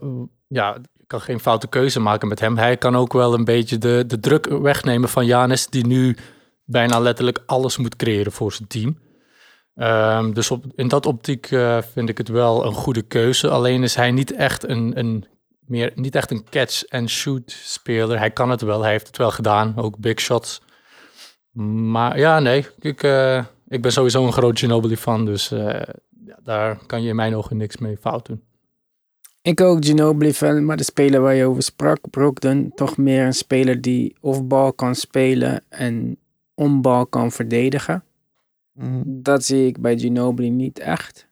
Ja, 0.48 0.76
ik 0.76 1.08
kan 1.08 1.22
geen 1.22 1.40
foute 1.40 1.68
keuze 1.68 2.00
maken 2.00 2.28
met 2.28 2.40
hem. 2.40 2.58
Hij 2.58 2.78
kan 2.78 2.96
ook 2.96 3.14
wel 3.14 3.34
een 3.34 3.44
beetje 3.44 3.78
de, 3.78 4.04
de 4.08 4.20
druk 4.20 4.46
wegnemen 4.46 5.10
van 5.10 5.26
Janis, 5.26 5.68
die 5.68 5.86
nu 5.86 6.18
bijna 6.64 7.00
letterlijk 7.00 7.44
alles 7.46 7.78
moet 7.78 7.96
creëren 7.96 8.32
voor 8.32 8.54
zijn 8.54 8.68
team. 8.68 8.98
Ehm, 9.76 10.34
dus 10.34 10.52
in 10.76 10.88
dat 10.88 11.06
optiek 11.06 11.52
eh, 11.52 11.78
vind 11.94 12.10
ik 12.10 12.18
het 12.18 12.28
wel 12.28 12.66
een 12.66 12.74
goede 12.74 13.02
keuze. 13.02 13.50
Alleen 13.50 13.84
is 13.84 13.96
hij 13.96 14.12
niet 14.12 14.36
echt 14.36 14.68
een, 14.70 15.00
een, 15.00 15.26
meer, 15.60 15.92
niet 15.96 16.16
echt 16.16 16.32
een 16.32 16.46
catch-and-shoot 16.50 17.52
speler. 17.52 18.18
Hij 18.18 18.32
kan 18.32 18.50
het 18.50 18.62
wel, 18.62 18.82
hij 18.82 18.92
heeft 18.92 19.08
het 19.08 19.18
wel 19.18 19.32
gedaan, 19.32 19.74
ook 19.78 19.98
big 19.98 20.20
shots. 20.20 20.62
Maar 21.92 22.20
ja, 22.20 22.40
nee, 22.40 22.68
ik, 22.80 23.04
ik 23.68 23.82
ben 23.82 23.92
sowieso 23.92 24.26
een 24.26 24.34
groot 24.34 24.60
Ginobili 24.60 24.98
fan, 24.98 25.26
dus 25.26 25.52
eh, 25.52 25.82
ja, 26.26 26.40
daar 26.44 26.86
kan 26.86 27.02
je 27.02 27.10
in 27.10 27.16
mijn 27.16 27.36
ogen 27.36 27.58
niks 27.58 27.78
mee 27.78 27.98
fout 27.98 28.26
doen. 28.26 28.44
Ik 29.42 29.62
ook 29.62 29.86
Ginobili 29.86 30.34
fan, 30.34 30.66
maar 30.66 30.78
de 30.78 30.84
speler 30.84 31.22
waar 31.22 31.36
je 31.36 31.46
over 31.46 31.64
sprak, 31.64 32.10
Brogdon, 32.10 32.72
toch 32.76 32.98
meer 32.98 33.26
een 33.26 33.34
speler 33.34 33.82
die 33.82 34.16
off-bal 34.22 34.74
kan 34.74 34.96
spelen 34.96 35.64
en 35.70 36.18
on-bal 36.54 37.06
kan 37.06 37.32
verdedigen. 37.32 38.04
Mhm. 38.72 39.02
Dat 39.06 39.44
zie 39.44 39.68
ik 39.68 39.82
bij 39.82 39.98
Ginobili 39.98 40.50
niet 40.50 40.80
echt. 40.80 41.28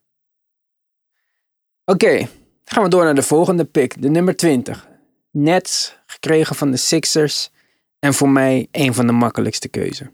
Oké, 1.84 2.28
gaan 2.64 2.82
we 2.82 2.88
door 2.88 3.04
naar 3.04 3.14
de 3.14 3.22
volgende 3.22 3.64
pick, 3.64 4.02
de 4.02 4.08
nummer 4.08 4.36
20. 4.36 4.88
Nets, 5.30 5.98
gekregen 6.06 6.56
van 6.56 6.70
de 6.70 6.76
Sixers. 6.76 7.50
En 7.98 8.14
voor 8.14 8.28
mij 8.28 8.68
een 8.70 8.94
van 8.94 9.06
de 9.06 9.12
makkelijkste 9.12 9.68
keuzen. 9.68 10.10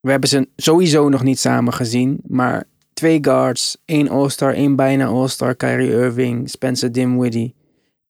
We 0.00 0.10
hebben 0.10 0.28
ze 0.28 0.48
sowieso 0.56 1.08
nog 1.08 1.22
niet 1.22 1.38
samen 1.38 1.72
gezien, 1.72 2.20
maar 2.26 2.64
twee 2.92 3.18
guards, 3.20 3.76
één 3.84 4.08
All-Star, 4.08 4.54
één 4.54 4.76
bijna 4.76 5.06
All-Star, 5.06 5.54
Kyrie 5.54 5.90
Irving, 5.90 6.50
Spencer 6.50 6.92
Dinwiddie. 6.92 7.54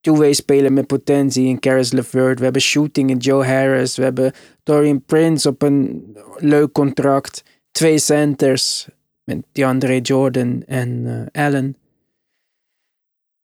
Two-way 0.00 0.32
speler 0.32 0.72
met 0.72 0.86
potentie 0.86 1.46
in 1.46 1.58
Caris 1.58 1.92
LeVert. 1.92 2.38
We 2.38 2.44
hebben 2.44 2.62
shooting 2.62 3.10
in 3.10 3.16
Joe 3.16 3.44
Harris. 3.44 3.96
We 3.96 4.02
hebben 4.02 4.32
Dorian 4.62 5.04
Prince 5.04 5.48
op 5.48 5.62
een 5.62 6.12
leuk 6.36 6.72
contract. 6.72 7.42
Twee 7.70 7.98
centers 7.98 8.88
met 9.24 9.44
DeAndre 9.52 10.00
Jordan 10.00 10.62
en 10.66 11.02
eh, 11.32 11.44
Allen. 11.44 11.76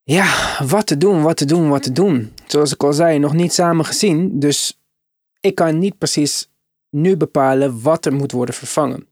Ja, 0.03 0.59
wat 0.67 0.87
te 0.87 0.97
doen, 0.97 1.23
wat 1.23 1.37
te 1.37 1.45
doen, 1.45 1.69
wat 1.69 1.83
te 1.83 1.93
doen. 1.93 2.33
Zoals 2.47 2.73
ik 2.73 2.83
al 2.83 2.93
zei, 2.93 3.19
nog 3.19 3.33
niet 3.33 3.53
samen 3.53 3.85
gezien. 3.85 4.39
Dus 4.39 4.81
ik 5.41 5.55
kan 5.55 5.79
niet 5.79 5.99
precies 5.99 6.49
nu 6.97 7.17
bepalen 7.17 7.83
wat 7.83 8.07
er 8.07 8.13
moet 8.13 8.33
worden 8.33 8.55
vervangen. 8.55 9.07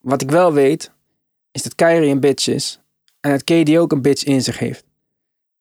Wat 0.00 0.22
ik 0.22 0.30
wel 0.30 0.52
weet, 0.52 0.92
is 1.52 1.62
dat 1.62 1.74
Kyrie 1.74 2.10
een 2.10 2.20
bitch 2.20 2.48
is. 2.48 2.80
En 3.20 3.30
dat 3.30 3.44
KD 3.44 3.76
ook 3.76 3.92
een 3.92 4.02
bitch 4.02 4.24
in 4.24 4.42
zich 4.42 4.58
heeft. 4.58 4.84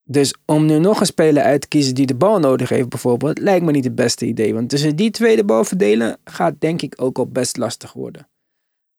Dus 0.03 0.35
om 0.45 0.65
nu 0.65 0.79
nog 0.79 0.99
een 0.99 1.05
speler 1.05 1.43
uit 1.43 1.61
te 1.61 1.67
kiezen 1.67 1.95
die 1.95 2.05
de 2.05 2.15
bal 2.15 2.39
nodig 2.39 2.69
heeft 2.69 2.89
bijvoorbeeld, 2.89 3.39
lijkt 3.39 3.65
me 3.65 3.71
niet 3.71 3.83
het 3.83 3.95
beste 3.95 4.25
idee. 4.25 4.53
Want 4.53 4.69
tussen 4.69 4.95
die 4.95 5.11
twee 5.11 5.35
de 5.35 5.45
bal 5.45 5.63
verdelen 5.63 6.17
gaat 6.23 6.53
denk 6.59 6.81
ik 6.81 6.93
ook 7.01 7.17
al 7.17 7.27
best 7.27 7.57
lastig 7.57 7.93
worden. 7.93 8.27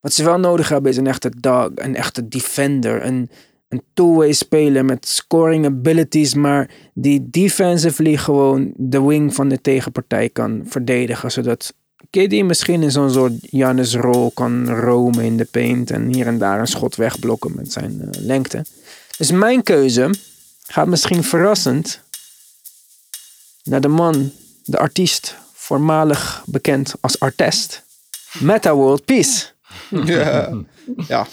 Wat 0.01 0.13
ze 0.13 0.25
wel 0.25 0.39
nodig 0.39 0.69
hebben 0.69 0.91
is 0.91 0.97
een 0.97 1.07
echte 1.07 1.31
dog, 1.41 1.71
een 1.75 1.97
echte 1.97 2.29
defender, 2.29 3.05
een, 3.05 3.31
een 3.69 3.83
two-way 3.95 4.33
speler 4.33 4.85
met 4.85 5.07
scoring 5.07 5.65
abilities, 5.67 6.35
maar 6.35 6.71
die 6.95 7.31
defensively 7.31 8.17
gewoon 8.17 8.73
de 8.77 9.03
wing 9.03 9.35
van 9.35 9.49
de 9.49 9.61
tegenpartij 9.61 10.29
kan 10.29 10.63
verdedigen, 10.65 11.31
zodat 11.31 11.75
KD 12.11 12.43
misschien 12.45 12.83
in 12.83 12.91
zo'n 12.91 13.11
soort 13.11 13.33
Janus-rol 13.41 14.31
kan 14.31 14.71
romen 14.71 15.25
in 15.25 15.37
de 15.37 15.45
paint 15.45 15.91
en 15.91 16.07
hier 16.15 16.27
en 16.27 16.39
daar 16.39 16.61
een 16.61 16.67
schot 16.67 16.97
wegblokken 16.97 17.53
met 17.55 17.73
zijn 17.73 18.01
eh, 18.01 18.21
lengte. 18.21 18.65
Dus 19.19 19.31
mijn 19.31 19.63
keuze 19.63 20.11
gaat 20.67 20.87
misschien 20.87 21.25
verrassend 21.25 22.01
naar 23.63 23.81
de 23.81 23.89
man, 23.89 24.33
de 24.65 24.79
artiest, 24.79 25.37
voormalig 25.55 26.43
bekend 26.47 26.95
als 27.01 27.21
artest, 27.21 27.83
Meta 28.39 28.75
World 28.75 29.05
Peace. 29.05 29.47
ja. 30.05 30.51
ja. 31.09 31.27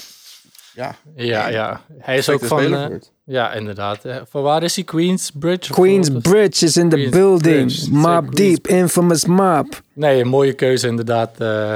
Ja. 0.74 0.96
Ja, 1.16 1.48
ja. 1.48 1.82
Hij 2.00 2.18
is 2.18 2.30
ook 2.30 2.46
van... 2.46 2.74
eh, 2.74 2.86
voor 2.86 3.00
ja, 3.26 3.54
inderdaad. 3.54 4.06
Eh, 4.06 4.16
Van 4.30 4.42
waar 4.42 4.64
is 4.64 4.76
hij? 4.76 4.84
Queensbridge? 4.84 5.72
Queens? 5.74 6.10
Bridge 6.22 6.66
is 6.66 6.78
in 6.78 6.90
the 6.90 6.96
Queens 6.96 7.12
building. 7.12 7.66
Bridge. 7.66 7.92
Mob 7.92 8.36
Deep, 8.36 8.68
infamous 8.68 9.26
Mob. 9.26 9.68
Nee, 9.94 10.22
een 10.22 10.28
mooie 10.28 10.54
keuze 10.54 10.88
inderdaad. 10.88 11.40
Eh, 11.40 11.76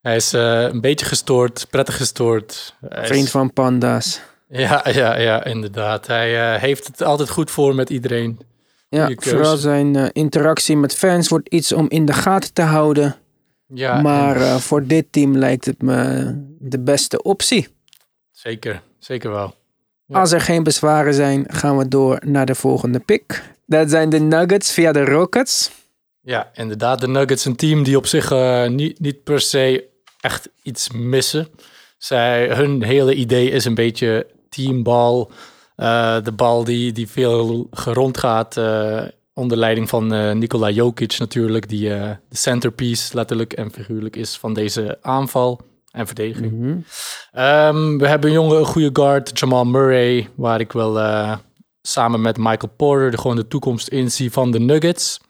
hij 0.00 0.16
is 0.16 0.32
eh, 0.32 0.62
een 0.62 0.80
beetje 0.80 1.06
gestoord, 1.06 1.66
prettig 1.70 1.96
gestoord. 1.96 2.74
Hij 2.88 3.02
is- 3.02 3.08
Vriend 3.08 3.30
van 3.30 3.52
panda's. 3.52 4.20
Ja, 4.48 4.84
ja, 4.92 5.18
ja, 5.18 5.44
inderdaad. 5.44 6.06
Hij 6.06 6.54
eh, 6.54 6.60
heeft 6.60 6.86
het 6.86 7.02
altijd 7.02 7.28
goed 7.30 7.50
voor 7.50 7.74
met 7.74 7.90
iedereen. 7.90 8.38
Ja, 8.88 9.10
vooral 9.16 9.56
zijn 9.56 10.12
interactie 10.12 10.76
met 10.76 10.94
fans 10.94 11.28
wordt 11.28 11.48
iets 11.48 11.72
om 11.72 11.86
in 11.88 12.04
de 12.06 12.12
gaten 12.12 12.52
te 12.52 12.62
houden. 12.62 13.16
Ja, 13.66 14.00
maar 14.00 14.36
en- 14.36 14.42
eh, 14.42 14.56
voor 14.56 14.86
dit 14.86 15.06
team 15.10 15.36
lijkt 15.36 15.64
het 15.64 15.82
me 15.82 16.30
de 16.58 16.80
beste 16.80 17.22
optie. 17.22 17.68
Zeker, 18.44 18.82
zeker 18.98 19.30
wel. 19.30 19.54
Ja. 20.06 20.20
Als 20.20 20.32
er 20.32 20.40
geen 20.40 20.62
bezwaren 20.62 21.14
zijn, 21.14 21.44
gaan 21.48 21.76
we 21.78 21.88
door 21.88 22.20
naar 22.24 22.46
de 22.46 22.54
volgende 22.54 22.98
pick. 22.98 23.42
Dat 23.66 23.90
zijn 23.90 24.08
de 24.10 24.18
Nuggets 24.20 24.72
via 24.72 24.92
de 24.92 25.04
Rockets. 25.04 25.70
Ja, 26.20 26.50
inderdaad. 26.54 27.00
De 27.00 27.08
Nuggets, 27.08 27.44
een 27.44 27.56
team 27.56 27.82
die 27.82 27.96
op 27.96 28.06
zich 28.06 28.30
eh, 28.30 28.68
niet, 28.68 29.00
niet 29.00 29.22
per 29.24 29.40
se 29.40 29.84
echt 30.20 30.48
iets 30.62 30.90
missen. 30.90 31.48
Zij, 31.98 32.48
hun 32.48 32.82
hele 32.82 33.14
idee 33.14 33.50
is 33.50 33.64
een 33.64 33.74
beetje 33.74 34.26
teambal. 34.48 35.30
Eh, 35.76 36.22
de 36.22 36.32
bal 36.32 36.64
die, 36.64 36.92
die 36.92 37.08
veel 37.08 37.68
gerond 37.70 38.18
gaat. 38.18 38.56
eh, 38.56 39.02
onder 39.34 39.56
leiding 39.58 39.88
van 39.88 40.38
Nikola 40.38 40.70
Jokic 40.70 41.18
natuurlijk. 41.18 41.68
Die 41.68 41.88
de 41.88 42.16
centerpiece 42.30 43.14
letterlijk 43.16 43.52
en 43.52 43.72
figuurlijk 43.72 44.16
is 44.16 44.36
van 44.36 44.54
deze 44.54 44.98
aanval 45.00 45.60
en 45.94 46.06
verdediging. 46.06 46.52
Mhm. 46.52 46.76
Ehm, 47.32 47.96
we 47.98 48.08
hebben 48.08 48.28
een 48.30 48.36
jonge, 48.36 48.56
een 48.58 48.64
goede 48.64 48.90
guard, 48.92 49.38
Jamal 49.38 49.64
Murray, 49.64 50.28
waar 50.34 50.60
ik 50.60 50.72
wel 50.72 51.00
eh, 51.00 51.36
samen 51.82 52.20
met 52.20 52.36
Michael 52.36 52.72
Porter 52.76 53.10
de, 53.10 53.18
gewoon 53.18 53.36
de 53.36 53.48
toekomst 53.48 53.88
in 53.88 54.10
zie 54.10 54.32
van 54.32 54.50
de 54.50 54.58
Nuggets. 54.60 55.20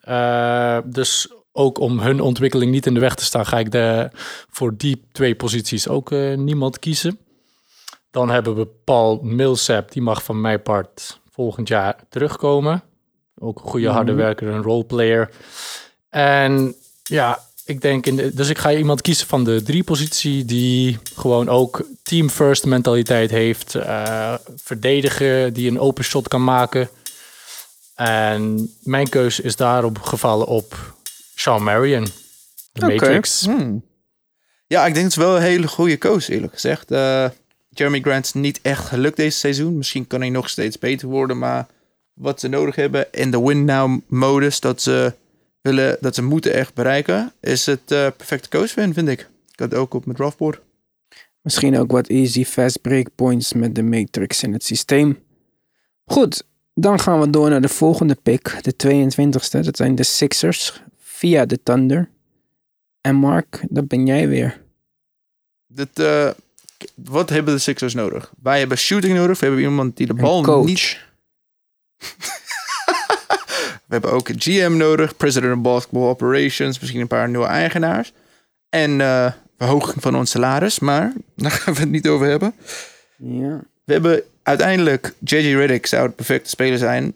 Eh, 0.00 0.78
dus 0.84 1.32
ook 1.52 1.78
om 1.78 2.00
hun 2.00 2.20
ontwikkeling 2.20 2.70
niet 2.70 2.86
in 2.86 2.94
de 2.94 3.00
weg 3.00 3.14
te 3.14 3.24
staan, 3.24 3.46
ga 3.46 3.58
ik 3.58 3.70
de, 3.70 4.10
voor 4.50 4.76
die 4.76 5.02
twee 5.12 5.34
posities 5.34 5.88
ook 5.88 6.12
eh, 6.12 6.36
niemand 6.36 6.78
kiezen. 6.78 7.18
Dan 8.10 8.30
hebben 8.30 8.54
we 8.56 8.66
Paul 8.84 9.20
Millsap, 9.22 9.92
die 9.92 10.02
mag 10.02 10.22
van 10.22 10.40
mijn 10.40 10.62
part 10.62 11.20
volgend 11.30 11.68
jaar 11.68 11.96
terugkomen. 12.08 12.82
Ook 13.38 13.60
een 13.60 13.70
goede 13.70 13.88
harde 13.88 14.12
Mhm. 14.12 14.20
werker, 14.20 14.48
een 14.48 14.62
roleplayer. 14.62 15.30
En 16.08 16.74
ja, 17.02 17.38
ik 17.70 17.80
denk, 17.80 18.06
in 18.06 18.16
de, 18.16 18.34
dus 18.34 18.48
ik 18.48 18.58
ga 18.58 18.72
iemand 18.72 19.02
kiezen 19.02 19.26
van 19.26 19.44
de 19.44 19.62
drie 19.62 19.84
positie 19.84 20.44
die 20.44 20.98
gewoon 21.16 21.48
ook 21.48 21.86
team 22.02 22.30
first 22.30 22.64
mentaliteit 22.64 23.30
heeft. 23.30 23.74
eh, 23.74 24.34
verdedigen, 24.56 25.52
die 25.52 25.70
een 25.70 25.80
open 25.80 26.04
shot 26.04 26.28
kan 26.28 26.44
maken. 26.44 26.88
En 27.94 28.70
mijn 28.82 29.08
keuze 29.08 29.42
is 29.42 29.56
daarop 29.56 29.98
gevallen 29.98 30.46
op 30.46 30.94
Sean 31.34 31.62
Marion, 31.62 32.06
de. 32.72 32.86
Matrix. 32.86 33.44
Hmm. 33.44 33.84
Ja, 34.66 34.86
ik 34.86 34.94
denk 34.94 35.04
het 35.04 35.16
is 35.16 35.24
wel 35.24 35.36
een 35.36 35.42
hele 35.42 35.68
goede 35.68 35.98
koos, 35.98 36.28
eerlijk 36.28 36.52
gezegd. 36.52 36.90
Eh, 36.90 37.28
Jeremy 37.68 38.00
Grant 38.00 38.24
is 38.24 38.32
niet 38.32 38.58
echt 38.62 38.86
gelukt 38.86 39.16
deze 39.16 39.38
seizoen. 39.38 39.76
Misschien 39.76 40.06
kan 40.06 40.20
hij 40.20 40.30
nog 40.30 40.48
steeds 40.48 40.78
beter 40.78 41.08
worden, 41.08 41.38
maar 41.38 41.66
wat 42.12 42.40
ze 42.40 42.48
nodig 42.48 42.74
hebben 42.74 43.06
in 43.10 43.30
de 43.30 43.40
win-now-modus, 43.40 44.60
dat 44.60 44.82
ze 44.82 45.12
willen, 45.60 45.96
dat 46.00 46.14
ze 46.14 46.22
moeten 46.22 46.52
echt 46.52 46.74
bereiken, 46.74 47.32
is 47.40 47.66
het 47.66 47.90
eh, 47.90 48.06
perfecte 48.16 48.68
voor 48.68 48.82
hen, 48.82 48.94
vind 48.94 49.08
ik. 49.08 49.20
Ik 49.52 49.58
had 49.58 49.74
ook 49.74 49.94
op 49.94 50.04
mijn 50.04 50.16
draftboard. 50.16 50.60
Misschien 51.40 51.78
ook 51.78 51.90
wat 51.90 52.06
easy 52.06 52.44
fast 52.44 52.80
breakpoints 52.80 53.52
met 53.52 53.74
de 53.74 53.82
Matrix 53.82 54.42
in 54.42 54.52
het 54.52 54.64
systeem. 54.64 55.18
Goed, 56.04 56.44
dan 56.74 57.00
gaan 57.00 57.20
we 57.20 57.30
door 57.30 57.50
naar 57.50 57.60
de 57.60 57.68
volgende 57.68 58.14
pick, 58.22 58.58
de 58.62 58.74
22e. 58.86 59.60
Dat 59.60 59.76
zijn 59.76 59.94
de 59.94 60.02
Sixers 60.02 60.82
via 60.98 61.46
de 61.46 61.62
Thunder. 61.62 62.10
En 63.00 63.14
Mark, 63.14 63.64
dat 63.68 63.88
ben 63.88 64.06
jij 64.06 64.28
weer. 64.28 64.60
Dit, 65.66 65.98
eh, 65.98 66.30
wat 66.94 67.30
hebben 67.30 67.54
de 67.54 67.60
Sixers 67.60 67.94
nodig? 67.94 68.32
Wij 68.42 68.58
hebben 68.58 68.78
shooting 68.78 69.14
nodig. 69.16 69.40
We 69.40 69.46
hebben 69.46 69.64
iemand 69.64 69.96
die 69.96 70.06
de 70.06 70.14
bal 70.14 70.42
coach. 70.42 70.66
niet... 70.66 70.98
We 73.90 73.96
hebben 73.96 74.12
ook 74.12 74.28
een 74.28 74.40
GM 74.40 74.76
nodig. 74.76 75.16
President 75.16 75.56
of 75.56 75.62
Basketball 75.62 76.02
Operations. 76.08 76.78
Misschien 76.78 77.00
een 77.00 77.06
paar 77.06 77.28
nieuwe 77.28 77.46
eigenaars. 77.46 78.12
En 78.68 79.00
eh, 79.00 79.32
verhoging 79.58 80.02
van 80.02 80.16
ons 80.16 80.30
salaris. 80.30 80.78
Maar 80.78 81.12
daar 81.36 81.50
gaan 81.50 81.74
we 81.74 81.80
het 81.80 81.90
niet 81.90 82.08
over 82.08 82.26
hebben. 82.26 82.54
Ja. 83.16 83.60
We 83.84 83.92
hebben 83.92 84.22
uiteindelijk... 84.42 85.14
JJ 85.18 85.54
Redick 85.54 85.86
zou 85.86 86.06
het 86.06 86.16
perfecte 86.16 86.50
speler 86.50 86.78
zijn. 86.78 87.12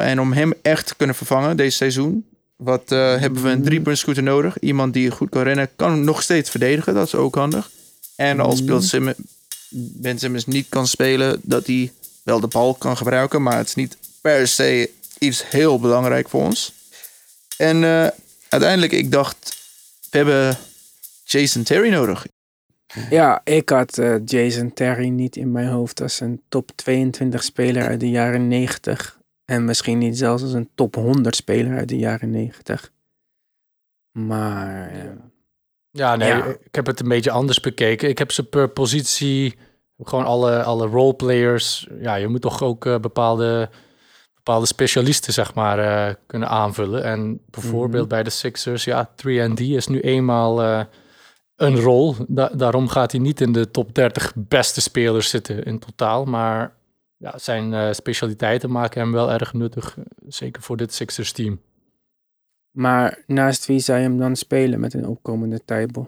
En 0.00 0.20
om 0.20 0.32
hem 0.32 0.52
echt 0.62 0.86
te 0.86 0.94
kunnen 0.96 1.16
vervangen 1.16 1.56
deze 1.56 1.76
seizoen... 1.76 2.26
Wat 2.56 2.92
eh, 2.92 3.16
hebben 3.20 3.42
we 3.42 3.48
een 3.48 3.62
driepuntshooter 3.62 4.22
nodig? 4.22 4.58
Iemand 4.58 4.92
die 4.92 5.10
goed 5.10 5.28
kan 5.28 5.42
rennen, 5.42 5.68
kan 5.76 6.04
nog 6.04 6.22
steeds 6.22 6.50
verdedigen. 6.50 6.94
Dat 6.94 7.06
is 7.06 7.14
ook 7.14 7.34
handig. 7.34 7.70
En 8.16 8.40
als 8.40 8.58
Mhm. 8.58 8.66
Bill 8.66 8.80
Simmons, 8.80 9.16
Ben 9.70 10.18
Simmons 10.18 10.46
niet 10.46 10.66
kan 10.68 10.86
spelen, 10.86 11.40
dat 11.42 11.66
hij 11.66 11.92
wel 12.22 12.40
de 12.40 12.46
bal 12.46 12.74
kan 12.74 12.96
gebruiken. 12.96 13.42
Maar 13.42 13.56
het 13.56 13.68
is 13.68 13.74
niet 13.74 13.96
per 14.20 14.48
se 14.48 14.90
iets 15.18 15.50
heel 15.50 15.80
belangrijk 15.80 16.28
voor 16.28 16.42
ons. 16.42 16.72
En 17.56 17.84
eh, 17.84 18.08
uiteindelijk, 18.48 18.92
ik 18.92 19.12
dacht, 19.12 19.56
we 20.10 20.16
hebben 20.16 20.56
Jason 21.24 21.62
Terry 21.62 21.88
nodig. 21.90 22.26
Ja, 23.10 23.40
ik 23.44 23.68
had 23.68 23.98
eh, 23.98 24.14
Jason 24.24 24.72
Terry 24.72 25.08
niet 25.08 25.36
in 25.36 25.52
mijn 25.52 25.68
hoofd 25.68 26.00
als 26.00 26.20
een 26.20 26.42
top 26.48 26.70
22 26.74 27.42
speler 27.42 27.86
uit 27.86 28.00
de 28.00 28.10
jaren 28.10 28.48
90. 28.48 29.18
En 29.44 29.64
misschien 29.64 29.98
niet 29.98 30.18
zelfs 30.18 30.42
als 30.42 30.52
een 30.52 30.68
top 30.74 30.94
100 30.94 31.36
speler 31.36 31.76
uit 31.78 31.88
de 31.88 31.98
jaren 31.98 32.30
90. 32.30 32.90
Maar 34.12 34.90
eh, 34.90 35.10
Ja, 35.90 36.16
nee, 36.16 36.28
Ja. 36.28 36.44
ik 36.44 36.74
heb 36.74 36.86
het 36.86 37.00
een 37.00 37.08
beetje 37.08 37.30
anders 37.30 37.60
bekeken. 37.60 38.08
Ik 38.08 38.18
heb 38.18 38.32
ze 38.32 38.44
per 38.44 38.68
positie 38.68 39.54
gewoon 40.02 40.24
alle, 40.24 40.62
alle 40.62 40.86
roleplayers. 40.86 41.88
Ja, 42.00 42.14
je 42.14 42.28
moet 42.28 42.40
toch 42.40 42.62
ook 42.62 43.00
bepaalde, 43.00 43.70
bepaalde 44.44 44.66
specialisten, 44.66 45.32
zeg 45.32 45.54
maar, 45.54 45.78
eh, 45.78 46.14
kunnen 46.26 46.48
aanvullen. 46.48 47.04
En 47.04 47.40
bijvoorbeeld 47.50 48.08
bij 48.08 48.22
de 48.22 48.30
Sixers, 48.30 48.84
ja, 48.84 49.10
3D 49.16 49.60
is 49.60 49.86
nu 49.86 50.00
eenmaal 50.00 50.62
eh, 50.62 50.84
een 51.56 51.76
rol. 51.80 52.14
Da- 52.28 52.48
daarom 52.54 52.88
gaat 52.88 53.12
hij 53.12 53.20
niet 53.20 53.40
in 53.40 53.52
de 53.52 53.70
top 53.70 53.94
30 53.94 54.32
beste 54.36 54.80
spelers 54.80 55.28
zitten 55.28 55.62
in 55.64 55.78
totaal. 55.78 56.24
Maar 56.24 56.72
ja, 57.16 57.38
zijn 57.38 57.74
eh, 57.74 57.92
specialiteiten 57.92 58.70
maken 58.70 59.00
hem 59.00 59.12
wel 59.12 59.30
erg 59.32 59.52
nuttig. 59.52 59.96
Zeker 60.28 60.62
voor 60.62 60.76
dit 60.76 60.94
Sixers 60.94 61.32
team. 61.32 61.60
Maar 62.70 63.22
naast 63.26 63.66
wie 63.66 63.78
zou 63.78 63.98
je 63.98 64.04
hem 64.04 64.18
dan 64.18 64.36
spelen 64.36 64.80
met 64.80 64.94
een 64.94 65.06
opkomende 65.06 65.64
table? 65.64 66.06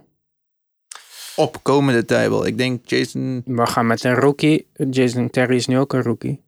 Opkomende 1.36 2.04
tijbel. 2.04 2.46
Ik 2.46 2.58
denk 2.58 2.88
Jason... 2.88 3.42
We 3.44 3.66
gaan 3.66 3.86
met 3.86 4.04
een 4.04 4.14
rookie. 4.14 4.66
Jason 4.90 5.30
Terry 5.30 5.56
is 5.56 5.66
nu 5.66 5.78
ook 5.78 5.92
een 5.92 6.02
rookie. 6.02 6.44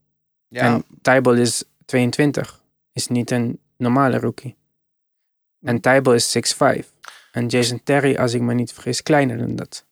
Ja, 0.49 0.63
En 0.63 0.85
Tybal 1.03 1.35
is 1.35 1.65
22. 1.89 2.61
Is 2.93 3.07
niet 3.07 3.31
een 3.31 3.59
normale 3.77 4.19
rookie. 4.19 4.57
En 5.61 5.81
Tybal 5.81 6.15
is 6.15 6.37
6'5. 6.83 6.87
En 7.33 7.47
Jason 7.47 7.81
Terry, 7.85 8.17
als 8.17 8.35
ik 8.35 8.41
me 8.41 8.55
niet 8.55 8.73
vergis, 8.73 9.03
kleiner 9.03 9.39
dan 9.39 9.57
dat. 9.57 9.87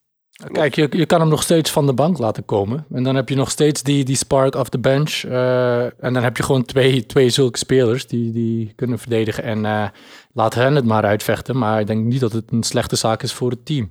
Kijk, 0.53 0.75
je, 0.75 0.89
je 0.91 1.07
kan 1.07 1.21
hem 1.21 1.29
nog 1.29 1.43
steeds 1.43 1.71
van 1.71 1.87
de 1.87 1.93
bank 1.93 2.19
laten 2.19 2.45
komen. 2.45 2.87
En 2.93 3.03
dan 3.03 3.15
heb 3.15 3.29
je 3.29 3.35
nog 3.35 3.51
steeds 3.51 3.83
die, 3.83 4.05
die 4.05 4.17
spark 4.17 4.55
off 4.55 4.69
the 4.69 4.79
bench. 4.79 5.25
eh, 5.25 5.85
en 5.85 6.13
dan 6.13 6.23
heb 6.23 6.37
je 6.37 6.43
gewoon 6.43 6.65
twee, 6.65 7.07
twee 7.07 7.31
zulke 7.31 7.59
spelers 7.59 8.07
die, 8.07 8.33
die 8.33 8.73
kunnen 8.75 8.99
verdedigen. 8.99 9.45
En 9.45 9.65
eh, 9.65 9.89
laat 10.33 10.55
hen 10.55 10.75
het 10.75 10.85
maar 10.85 11.05
uitvechten. 11.05 11.59
Maar 11.59 11.81
ik 11.81 11.87
denk 11.87 12.05
niet 12.05 12.21
dat 12.21 12.33
het 12.33 12.53
een 12.53 12.63
slechte 12.63 12.97
zaak 12.97 13.23
is 13.23 13.33
voor 13.33 13.51
het 13.51 13.67
team, 13.67 13.91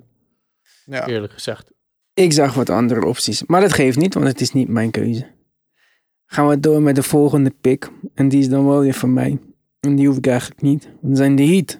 ja. 0.86 1.08
eerlijk 1.08 1.34
gezegd. 1.34 1.72
Ik 2.14 2.34
zag 2.34 2.54
wat 2.54 2.70
andere 2.70 3.06
opties. 3.06 3.44
Maar 3.46 3.62
dat 3.62 3.74
geeft 3.74 3.98
niet, 3.98 4.14
want 4.14 4.28
het 4.28 4.42
is 4.42 4.52
niet 4.52 4.68
mijn 4.68 4.92
keuze. 4.92 5.35
Gaan 6.26 6.48
we 6.48 6.60
door 6.60 6.82
met 6.82 6.96
de 6.96 7.04
volgende 7.04 7.54
pick. 7.62 7.90
En 8.14 8.30
die 8.30 8.40
is 8.40 8.50
dan 8.50 8.66
wel 8.66 8.80
weer 8.80 8.94
van 8.94 9.14
mij. 9.14 9.40
En 9.80 9.96
die 9.96 10.08
hoef 10.08 10.18
ik 10.18 10.28
eigenlijk 10.28 10.62
niet. 10.62 10.84
Want 10.84 11.00
dat 11.02 11.18
zijn 11.18 11.36
de 11.36 11.46
Heat. 11.46 11.80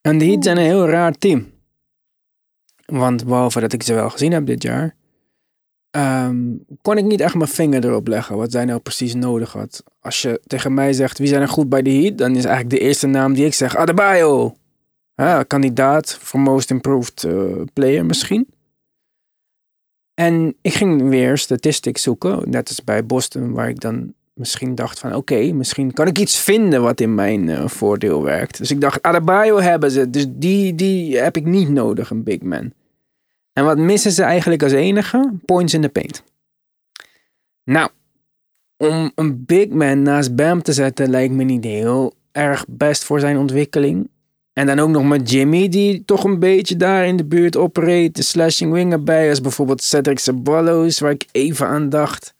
En 0.00 0.18
de 0.18 0.24
Heat 0.24 0.44
zijn 0.44 0.56
een 0.56 0.62
heel 0.62 0.88
raar 0.88 1.12
team. 1.12 1.52
Want 2.86 3.24
behalve 3.24 3.60
dat 3.60 3.72
ik 3.72 3.82
ze 3.82 3.94
wel 3.94 4.10
gezien 4.10 4.32
heb 4.32 4.46
dit 4.46 4.62
jaar... 4.62 4.94
ehm, 5.90 6.56
kon 6.82 6.98
ik 6.98 7.04
niet 7.04 7.20
echt 7.20 7.34
mijn 7.34 7.48
vinger 7.48 7.84
erop 7.84 8.06
leggen 8.06 8.36
wat 8.36 8.52
zij 8.52 8.64
nou 8.64 8.80
precies 8.80 9.14
nodig 9.14 9.52
had. 9.52 9.82
Als 10.00 10.22
je 10.22 10.40
tegen 10.46 10.74
mij 10.74 10.92
zegt 10.92 11.18
wie 11.18 11.28
zijn 11.28 11.42
er 11.42 11.48
goed 11.48 11.68
bij 11.68 11.82
de 11.82 11.90
Heat... 11.90 12.18
dan 12.18 12.36
is 12.36 12.44
eigenlijk 12.44 12.70
de 12.70 12.86
eerste 12.86 13.06
naam 13.06 13.34
die 13.34 13.46
ik 13.46 13.54
zeg 13.54 13.76
Adebayo. 13.76 14.54
Ja, 15.14 15.42
kandidaat 15.42 16.18
voor 16.20 16.40
Most 16.40 16.70
Improved 16.70 17.24
eh, 17.24 17.62
Player 17.72 18.06
misschien. 18.06 18.48
En 20.14 20.54
ik 20.60 20.72
ging 20.72 21.08
weer 21.08 21.38
statistics 21.38 22.02
zoeken, 22.02 22.50
net 22.50 22.68
als 22.68 22.84
bij 22.84 23.06
Boston, 23.06 23.52
waar 23.52 23.68
ik 23.68 23.80
dan 23.80 24.14
misschien 24.34 24.74
dacht 24.74 24.98
van 24.98 25.14
oké, 25.14 25.52
misschien 25.52 25.92
kan 25.92 26.06
ik 26.06 26.18
iets 26.18 26.38
vinden 26.38 26.82
wat 26.82 27.00
in 27.00 27.14
mijn 27.14 27.48
eh, 27.48 27.68
voordeel 27.68 28.22
werkt. 28.22 28.58
Dus 28.58 28.70
ik 28.70 28.80
dacht, 28.80 29.02
Adebayo 29.02 29.58
hebben 29.60 29.90
ze, 29.90 30.10
dus 30.10 30.26
die, 30.28 30.74
die 30.74 31.18
heb 31.18 31.36
ik 31.36 31.44
niet 31.44 31.68
nodig, 31.68 32.10
een 32.10 32.22
big 32.22 32.40
man. 32.40 32.72
En 33.52 33.64
wat 33.64 33.78
missen 33.78 34.12
ze 34.12 34.22
eigenlijk 34.22 34.62
als 34.62 34.72
enige? 34.72 35.32
Points 35.44 35.74
in 35.74 35.80
the 35.80 35.88
paint. 35.88 36.22
Nou, 37.64 37.90
om 38.76 39.12
een 39.14 39.44
big 39.44 39.68
man 39.68 40.02
naast 40.02 40.34
Bam 40.34 40.62
te 40.62 40.72
zetten 40.72 41.10
lijkt 41.10 41.34
me 41.34 41.44
niet 41.44 41.64
heel 41.64 42.14
erg 42.32 42.64
best 42.68 43.04
voor 43.04 43.20
zijn 43.20 43.36
ontwikkeling. 43.36 44.08
En 44.54 44.66
dan 44.66 44.78
ook 44.78 44.88
nog 44.88 45.04
met 45.04 45.30
Jimmy, 45.30 45.68
die 45.68 46.04
toch 46.04 46.24
een 46.24 46.38
beetje 46.38 46.76
daar 46.76 47.06
in 47.06 47.16
de 47.16 47.24
buurt 47.24 47.56
opereert. 47.56 48.16
De 48.16 48.22
slashing 48.22 48.72
winger 48.72 49.02
bij, 49.02 49.28
als 49.28 49.40
bijvoorbeeld 49.40 49.82
Cedric 49.82 50.18
Ceballos, 50.18 50.98
waar 50.98 51.10
ik 51.10 51.26
even 51.32 51.66
aan 51.66 51.88
dacht. 51.88 52.34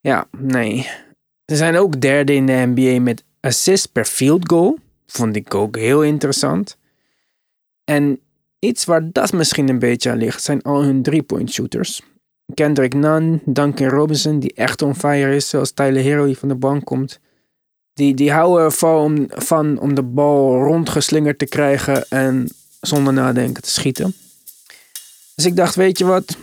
Ja, 0.00 0.28
nee. 0.38 0.88
Ze 1.46 1.56
zijn 1.56 1.76
ook 1.76 2.00
derde 2.00 2.34
in 2.34 2.46
de 2.46 2.72
NBA 2.74 3.00
met 3.00 3.24
assist 3.40 3.92
per 3.92 4.04
field 4.04 4.48
goal. 4.48 4.78
Vond 5.06 5.36
ik 5.36 5.54
ook 5.54 5.76
heel 5.76 6.02
interessant. 6.02 6.76
En 7.84 8.20
iets 8.58 8.84
waar 8.84 9.12
dat 9.12 9.32
misschien 9.32 9.68
een 9.68 9.78
beetje 9.78 10.10
aan 10.10 10.18
ligt, 10.18 10.42
zijn 10.42 10.62
al 10.62 10.82
hun 10.82 11.02
three-point 11.02 11.52
shooters. 11.52 12.02
Kendrick 12.54 12.94
Nunn, 12.94 13.42
Duncan 13.44 13.88
Robinson, 13.88 14.38
die 14.38 14.52
echt 14.54 14.82
on 14.82 14.94
fire 14.94 15.34
is, 15.34 15.48
zoals 15.48 15.72
Tyler 15.72 16.02
Hero 16.02 16.24
die 16.24 16.38
van 16.38 16.48
de 16.48 16.54
bank 16.54 16.84
komt. 16.84 17.20
Die, 17.94 18.14
die 18.14 18.32
houden 18.32 18.64
ervan 18.64 19.04
om, 19.04 19.26
van 19.28 19.78
om 19.78 19.94
de 19.94 20.02
bal 20.02 20.62
rondgeslingerd 20.62 21.38
te 21.38 21.46
krijgen 21.46 22.08
en 22.08 22.48
zonder 22.80 23.12
nadenken 23.12 23.62
te 23.62 23.70
schieten. 23.70 24.14
Dus 25.34 25.44
ik 25.44 25.56
dacht, 25.56 25.74
weet 25.74 25.98
je 25.98 26.04
wat? 26.04 26.36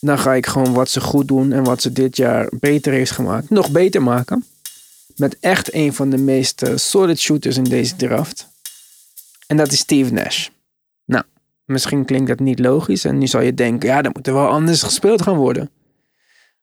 Dan 0.00 0.18
ga 0.18 0.32
ik 0.32 0.46
gewoon 0.46 0.72
wat 0.72 0.88
ze 0.88 1.00
goed 1.00 1.28
doen 1.28 1.52
en 1.52 1.64
wat 1.64 1.82
ze 1.82 1.92
dit 1.92 2.16
jaar 2.16 2.48
beter 2.60 2.92
heeft 2.92 3.10
gemaakt, 3.10 3.50
nog 3.50 3.70
beter 3.70 4.02
maken. 4.02 4.44
Met 5.16 5.36
echt 5.40 5.74
een 5.74 5.92
van 5.92 6.10
de 6.10 6.18
meest 6.18 6.62
eh, 6.62 6.76
solid 6.76 7.18
shooters 7.18 7.56
in 7.56 7.64
deze 7.64 7.96
draft. 7.96 8.48
En 9.46 9.56
dat 9.56 9.72
is 9.72 9.78
Steve 9.78 10.12
Nash. 10.12 10.48
Nou, 11.04 11.24
misschien 11.64 12.04
klinkt 12.04 12.28
dat 12.28 12.40
niet 12.40 12.58
logisch 12.58 13.04
en 13.04 13.18
nu 13.18 13.26
zal 13.26 13.40
je 13.40 13.54
denken, 13.54 13.88
ja, 13.88 14.02
dan 14.02 14.12
moet 14.14 14.26
er 14.26 14.34
wel 14.34 14.48
anders 14.48 14.82
gespeeld 14.82 15.22
gaan 15.22 15.36
worden. 15.36 15.70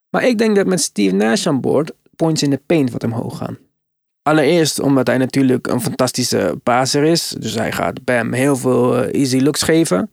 Maar 0.08 0.26
ik 0.26 0.38
denk 0.38 0.56
dat 0.56 0.66
met 0.66 0.80
Steve 0.80 1.14
Nash 1.14 1.46
aan 1.46 1.60
boord 1.60 1.92
points 2.16 2.42
in 2.42 2.50
de 2.50 2.60
paint 2.66 2.90
wat 2.90 3.04
omhoog 3.04 3.36
gaan. 3.36 3.58
Allereerst 4.22 4.80
omdat 4.80 5.06
hij 5.06 5.18
natuurlijk 5.18 5.66
een 5.66 5.80
fantastische 5.80 6.60
baser 6.62 7.04
is. 7.04 7.28
Dus 7.38 7.54
hij 7.54 7.72
gaat 7.72 8.04
Bam 8.04 8.32
heel 8.32 8.56
veel 8.56 8.96
eh, 8.96 9.20
easy 9.20 9.38
looks 9.38 9.62
geven. 9.62 10.10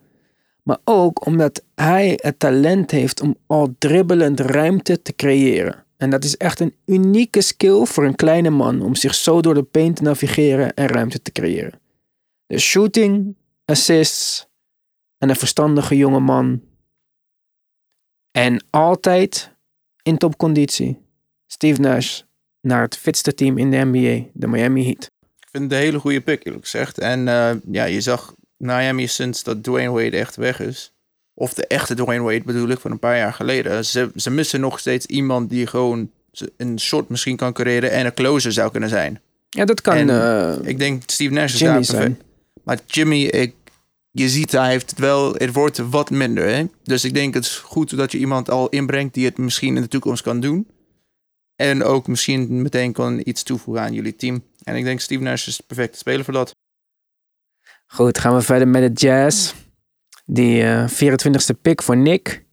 Maar 0.64 0.78
ook 0.84 1.26
omdat 1.26 1.64
hij 1.76 2.20
het 2.22 2.40
talent 2.40 2.92
heeft 2.92 3.22
om 3.22 3.36
al 3.48 3.76
dribbelend 3.78 4.40
ruimte 4.40 5.02
te 5.02 5.16
creëren. 5.16 5.86
En 5.98 6.10
dat 6.10 6.24
is 6.24 6.38
echt 6.38 6.60
een 6.60 6.76
unieke 6.86 7.42
skill 7.42 7.86
voor 7.86 8.06
een 8.06 8.16
kleine 8.16 8.50
man 8.50 8.82
om 8.82 8.96
zich 8.96 9.16
zo 9.16 9.42
door 9.42 9.54
de 9.54 9.64
paint 9.64 9.96
te 9.96 10.04
navigeren 10.04 10.74
en 10.74 10.88
ruimte 10.88 11.22
te 11.22 11.32
creëren. 11.32 11.80
Dus 12.48 12.64
shooting, 12.64 13.36
assists 13.66 14.48
en 15.18 15.30
een 15.30 15.36
verstandige 15.36 15.98
jonge 15.98 16.20
man. 16.20 16.62
En 18.32 18.66
altijd 18.70 19.56
in 20.02 20.18
topconditie. 20.18 21.02
Steve 21.48 21.82
Nash 21.82 22.22
naar 22.66 22.82
het 22.82 22.98
fitste 22.98 23.34
team 23.34 23.58
in 23.58 23.72
de 23.72 23.78
NBA, 23.78 24.26
de 24.34 24.48
Miami 24.48 24.84
Heat. 24.84 25.12
Ik 25.40 25.48
vind 25.52 25.64
het 25.64 25.72
een 25.72 25.86
hele 25.86 26.00
goede 26.00 26.22
pick, 26.22 26.46
eerlijk 26.46 26.64
gezegd. 26.64 26.98
En 26.98 27.28
eh, 27.28 27.52
ja, 27.72 27.84
je 27.84 28.02
zag 28.02 28.34
Miami 28.58 29.08
sinds 29.08 29.44
dat 29.44 29.64
Dwayne 29.64 29.92
Wade 29.92 30.18
echt 30.18 30.36
weg 30.36 30.60
is. 30.60 30.94
Of 31.34 31.54
de 31.54 31.68
echte 31.68 31.96
Dwayne 31.96 32.24
Wade 32.24 32.44
bedoel 32.46 32.70
ik, 32.70 32.80
van 32.80 32.92
een 32.92 33.00
paar 33.00 33.18
jaar 33.18 33.34
geleden. 33.34 33.86
Ze, 33.86 34.12
ze 34.16 34.30
missen 34.30 34.60
nog 34.60 34.80
steeds 34.80 35.06
iemand 35.06 35.50
die 35.50 35.68
gewoon 35.68 36.10
een 36.58 36.80
shot 36.80 37.10
misschien 37.10 37.36
kan 37.36 37.54
creëren 37.54 37.92
en 37.92 38.06
een 38.06 38.14
closer 38.14 38.52
zou 38.52 38.72
kunnen 38.72 38.90
zijn. 38.90 39.22
Ja, 39.50 39.66
dat 39.66 39.82
kan 39.82 39.96
En 39.96 40.10
eh, 40.10 40.68
Ik 40.70 40.80
denk 40.80 41.04
Steve 41.06 41.34
Nash 41.34 41.54
is 41.54 41.60
Jimmy 41.60 41.82
daar 41.82 41.86
perfect. 41.86 42.24
Maar 42.64 42.80
Jimmy, 42.86 43.24
ik, 43.24 43.56
je 44.12 44.30
ziet 44.30 44.52
hij 44.52 44.70
heeft 44.70 44.90
het 44.90 45.00
wel, 45.00 45.34
het 45.34 45.54
wordt 45.54 45.78
wat 45.90 46.10
minder. 46.10 46.48
Hè? 46.48 46.66
Dus 46.84 47.06
ik 47.06 47.14
denk 47.14 47.34
het 47.34 47.46
is 47.46 47.58
goed 47.58 47.98
dat 47.98 48.12
je 48.12 48.18
iemand 48.18 48.50
al 48.50 48.70
inbrengt 48.70 49.14
die 49.14 49.26
het 49.26 49.38
misschien 49.38 49.76
in 49.76 49.82
de 49.82 49.88
toekomst 49.88 50.24
kan 50.24 50.40
doen. 50.40 50.68
En 51.56 51.84
ook 51.84 52.08
misschien 52.08 52.62
meteen 52.62 52.94
kan 52.94 53.22
iets 53.24 53.44
toevoegen 53.44 53.84
aan 53.84 53.94
jullie 53.94 54.16
team. 54.16 54.44
En 54.64 54.76
ik 54.76 54.84
denk 54.84 55.00
Steve 55.00 55.24
Nash 55.24 55.48
is 55.48 55.58
de 55.58 55.64
perfecte 55.68 55.98
speler 55.98 56.24
voor 56.24 56.34
dat. 56.34 56.56
Goed, 57.88 58.20
gaan 58.20 58.36
we 58.36 58.42
verder 58.42 58.68
met 58.68 58.98
de 58.98 59.06
Jazz. 59.08 59.54
Die 60.26 60.64
eh 60.64 60.90
24ste 60.90 61.62
pick 61.62 61.82
voor 61.82 61.98
Nick. 61.98 62.44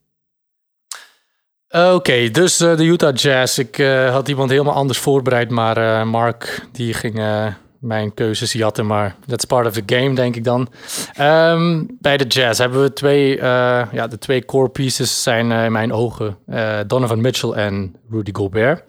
Oké, 1.69 2.31
dus 2.31 2.61
eh, 2.61 2.77
de 2.77 2.85
Utah 2.85 3.17
Jazz. 3.17 3.59
Ik 3.59 3.79
eh, 3.79 4.11
had 4.11 4.29
iemand 4.29 4.51
helemaal 4.51 4.75
anders 4.75 4.99
voorbereid, 4.99 5.51
maar 5.51 5.77
eh, 5.77 6.07
Mark 6.07 6.67
die 6.73 6.95
ging 6.95 7.19
eh, 7.19 7.47
mijn 7.83 8.15
keuzes 8.15 8.53
jatten. 8.53 8.87
Maar 8.87 9.17
that's 9.27 9.45
part 9.45 9.67
of 9.67 9.73
the 9.73 9.83
game, 9.87 10.15
denk 10.15 10.37
ik 10.37 10.45
dan. 10.45 10.69
Ehm, 11.13 11.85
bij 12.01 12.17
de 12.17 12.25
Jazz 12.27 12.59
hebben 12.59 12.83
we 12.83 12.93
twee, 12.93 13.39
eh, 13.39 13.87
ja, 13.93 14.07
de 14.07 14.19
twee 14.19 14.45
core 14.45 14.69
pieces 14.69 15.23
zijn 15.23 15.53
eh, 15.53 15.65
in 15.65 15.73
mijn 15.73 15.93
ogen 15.93 16.39
eh, 16.47 16.79
Donovan 16.87 17.21
Mitchell 17.21 17.51
en 17.51 17.95
Rudy 18.11 18.31
Gobert. 18.33 18.83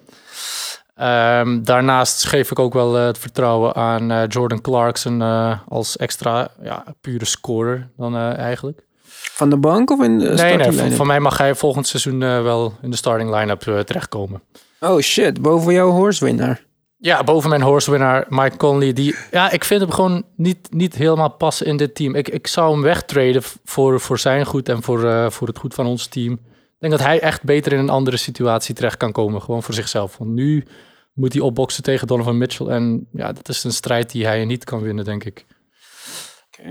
Ehm, 0.94 1.64
daarnaast 1.64 2.26
geef 2.26 2.52
ik 2.52 2.60
ook 2.60 2.74
wel 2.74 2.98
eh, 2.98 3.06
het 3.06 3.18
vertrouwen 3.18 3.76
aan 3.76 4.12
eh, 4.12 4.28
Jordan 4.28 4.62
Clarkson 4.62 5.22
eh, 5.22 5.60
als 5.68 5.98
extra 5.98 6.48
ja, 6.62 6.84
pure 7.02 7.26
scorer 7.26 7.90
dan 7.98 8.18
eigenlijk. 8.18 8.86
Van 9.08 9.50
de 9.50 9.58
bank 9.58 9.92
of 9.92 10.04
in 10.04 10.20
de 10.20 10.26
Nee, 10.26 10.38
starting 10.38 10.62
nee, 10.62 10.78
van, 10.78 10.92
van 10.92 11.08
mij 11.08 11.20
mag 11.20 11.38
hij 11.38 11.56
volgend 11.56 11.88
seizoen 11.88 12.20
wel 12.20 12.74
in 12.82 12.92
de 12.92 12.98
starting 12.98 13.36
line-up 13.36 13.60
terechtkomen. 13.86 14.42
Oh 14.80 15.00
shit, 15.00 15.42
boven 15.42 15.74
jouw 15.74 15.90
horsewinnaar. 15.90 16.66
Ja, 16.98 17.24
boven 17.24 17.50
mijn 17.50 17.62
horsewinnaar 17.62 18.26
Mike 18.30 18.58
Conley. 18.58 18.94
Die, 18.94 19.16
ja, 19.32 19.52
ik 19.52 19.64
vind 19.64 19.82
hem 19.82 19.92
gewoon 19.92 20.24
niet, 20.36 20.68
niet 20.72 20.96
helemaal 20.96 21.30
passen 21.30 21.66
in 21.66 21.78
dit 21.78 21.96
team. 21.96 22.16
Ik, 22.16 22.30
ik 22.30 22.48
zou 22.48 22.72
hem 22.72 22.82
wegtraden 22.82 23.42
voor, 23.66 24.00
voor 24.00 24.20
zijn 24.20 24.46
goed 24.46 24.70
en 24.70 24.84
voor, 24.84 25.32
voor 25.32 25.48
het 25.48 25.58
goed 25.58 25.74
van 25.74 25.86
ons 25.86 26.08
team. 26.08 26.40
Ik 26.84 26.90
denk 26.90 27.02
dat 27.02 27.10
hij 27.10 27.20
echt 27.20 27.44
beter 27.44 27.74
in 27.74 27.80
een 27.80 27.90
andere 27.90 28.18
situatie 28.18 28.76
terecht 28.76 28.98
kan 28.98 29.12
komen. 29.12 29.42
Gewoon 29.42 29.64
voor 29.64 29.74
zichzelf. 29.74 30.18
Want 30.18 30.32
nu 30.32 30.66
moet 31.14 31.34
hij 31.34 31.42
opboksen 31.42 31.84
tegen 31.84 32.08
Donovan 32.08 32.38
Mitchell. 32.38 32.68
En 32.68 33.08
ja, 33.12 33.32
dat 33.32 33.50
is 33.50 33.64
een 33.64 33.74
strijd 33.74 34.12
die 34.12 34.26
hij 34.26 34.46
niet 34.46 34.64
kan 34.64 34.82
winnen, 34.82 35.06
denk 35.06 35.24
ik. 35.24 35.46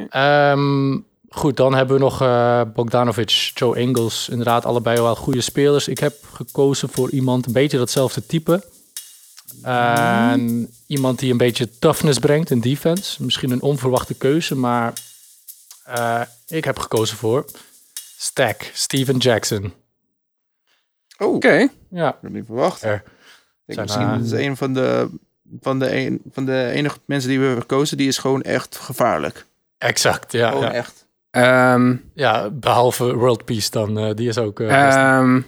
Ehm, 0.09 0.99
goed, 1.29 1.57
dan 1.57 1.75
hebben 1.75 1.97
we 1.97 2.03
nog 2.03 2.23
eh, 2.23 2.61
Bogdanovic, 2.75 3.51
Joe 3.55 3.79
Ingles. 3.79 4.29
Inderdaad, 4.29 4.65
allebei 4.65 5.01
wel 5.01 5.17
goede 5.17 5.41
spelers. 5.41 5.89
Ik 5.89 5.99
heb 5.99 6.15
gekozen 6.33 6.89
voor 6.89 7.11
iemand 7.11 7.47
een 7.47 7.53
beetje 7.53 7.79
datzelfde 7.79 8.27
type. 8.27 8.65
En 9.63 10.75
iemand 10.87 11.19
die 11.19 11.31
een 11.31 11.37
beetje 11.37 11.79
toughness 11.79 12.19
brengt 12.19 12.51
in 12.51 12.61
defense. 12.61 13.25
Misschien 13.25 13.51
een 13.51 13.63
onverwachte 13.63 14.15
keuze, 14.15 14.57
maar 14.57 14.93
eh, 15.85 16.21
ik 16.47 16.65
heb 16.65 16.79
gekozen 16.79 17.17
voor 17.17 17.45
Stack, 18.17 18.71
Steven 18.73 19.17
Jackson. 19.17 19.82
Oh, 21.23 21.35
Oké. 21.35 21.69
Ja, 21.91 22.09
ik 22.09 22.17
had 22.23 22.31
niet 22.31 22.47
verwacht. 22.47 22.83
Er 22.83 23.03
Ik 23.67 23.75
zijn, 23.75 23.87
misschien 23.87 24.09
eh, 24.09 24.21
is 24.41 24.47
een 24.47 24.57
van 24.57 24.75
de, 24.75 25.09
van, 25.61 25.79
de 25.79 25.97
een, 25.97 26.21
van 26.33 26.45
de 26.45 26.71
enige 26.75 26.97
mensen 27.05 27.29
die 27.29 27.39
we 27.39 27.45
hebben 27.45 27.63
gekozen, 27.63 27.97
die 27.97 28.09
is 28.09 28.19
gewoon 28.19 28.43
echt 28.43 28.77
gevaarlijk. 28.77 29.47
exact. 29.79 30.33
Ja, 30.33 30.49
Gewoon 30.51 30.65
ja. 30.65 30.73
echt. 30.73 31.07
Ehm, 31.31 31.95
ja 32.15 32.51
behalve 32.51 33.15
World 33.17 33.45
Peace 33.45 33.71
dan. 33.71 33.99
eh, 33.99 34.15
die 34.15 34.29
is 34.29 34.39
ook... 34.39 34.61
eh, 34.61 34.87
ehm, 35.17 35.41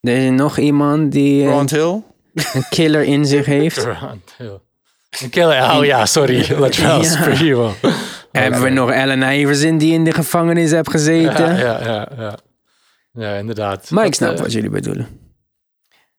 er 0.00 0.16
is 0.16 0.30
nog 0.30 0.58
iemand 0.58 1.12
die 1.12 1.42
eh, 1.44 1.48
Grant 1.48 1.70
Hill. 1.70 2.02
een 2.34 2.64
killer 2.70 3.02
in 3.02 3.26
zich 3.26 3.46
heeft. 3.46 3.76
Durant, 3.84 4.34
ja. 4.38 4.58
Een 5.22 5.30
killer. 5.30 5.76
Oh 5.78 5.84
ja, 5.84 6.06
sorry. 6.06 6.46
Latrell 6.60 6.96
Ja. 6.96 7.02
Sprewell. 7.02 7.72
Hebben 8.32 8.62
we 8.62 8.68
nog 8.68 8.92
Allen 8.92 9.22
Iverson 9.40 9.78
die 9.78 9.92
in 9.92 10.04
de 10.04 10.12
gevangenis 10.12 10.70
heeft 10.70 10.90
gezeten. 10.90 11.56
Ja, 11.56 11.58
ja, 11.58 11.84
ja, 11.84 12.08
ja. 12.16 12.38
Ja, 13.12 13.34
inderdaad. 13.34 13.90
Maar 13.90 14.06
ik 14.06 14.14
snap 14.14 14.34
eh, 14.34 14.40
wat 14.40 14.52
jullie 14.52 14.70
bedoelen. 14.70 15.08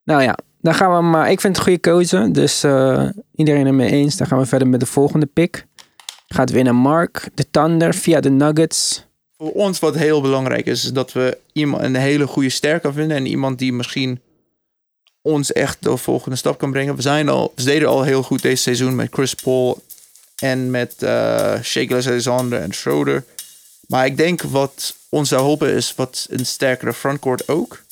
Nou 0.04 0.22
ja, 0.22 0.38
dan 0.60 0.74
gaan 0.74 0.96
we 0.96 1.02
maar. 1.02 1.30
Ik 1.30 1.40
vind 1.40 1.56
het 1.56 1.66
een 1.66 1.72
goede 1.72 1.90
keuze. 1.90 2.30
Dus 2.30 2.62
eh, 2.62 3.08
iedereen 3.34 3.66
er 3.66 3.74
mee 3.74 3.90
eens. 3.90 4.16
Dan 4.16 4.26
gaan 4.26 4.38
we 4.38 4.46
verder 4.46 4.68
met 4.68 4.80
de 4.80 4.86
volgende 4.86 5.26
pick. 5.26 5.66
Gaat 6.26 6.50
winnen 6.50 6.74
Mark, 6.74 7.28
de 7.34 7.50
Thunder 7.50 7.94
via 7.94 8.20
de 8.20 8.30
Nuggets. 8.30 9.04
Voor 9.36 9.52
ons 9.52 9.78
wat 9.78 9.94
heel 9.94 10.20
belangrijk 10.20 10.66
is, 10.66 10.84
is 10.84 10.92
dat 10.92 11.12
we 11.12 11.38
iemand 11.52 11.82
een 11.82 11.94
hele 11.96 12.26
goede 12.26 12.48
ster 12.48 12.80
kan 12.80 12.92
vinden. 12.92 13.16
En 13.16 13.26
iemand 13.26 13.58
die 13.58 13.72
misschien 13.72 14.20
ons 15.22 15.52
echt 15.52 15.82
de 15.82 15.96
volgende 15.96 16.36
stap 16.36 16.58
kan 16.58 16.70
brengen. 16.70 16.96
We, 16.96 17.02
zijn 17.02 17.28
al, 17.28 17.52
we 17.56 17.62
deden 17.62 17.88
al 17.88 18.02
heel 18.02 18.22
goed 18.22 18.42
deze 18.42 18.62
seizoen 18.62 18.94
met 18.94 19.08
Chris 19.10 19.34
Paul 19.34 19.82
en 20.38 20.70
met 20.70 21.02
eh 21.02 21.60
Shake 21.62 21.94
Alexander 21.94 22.60
en 22.60 22.72
Schroeder. 22.72 23.24
Maar 23.86 24.06
ik 24.06 24.16
denk 24.16 24.42
wat 24.42 24.94
ons 25.10 25.28
zou 25.28 25.42
helpen 25.42 25.74
is 25.74 25.94
wat 25.94 26.26
een 26.30 26.46
sterkere 26.46 26.92
frontcourt 26.92 27.48
ook. 27.48 27.82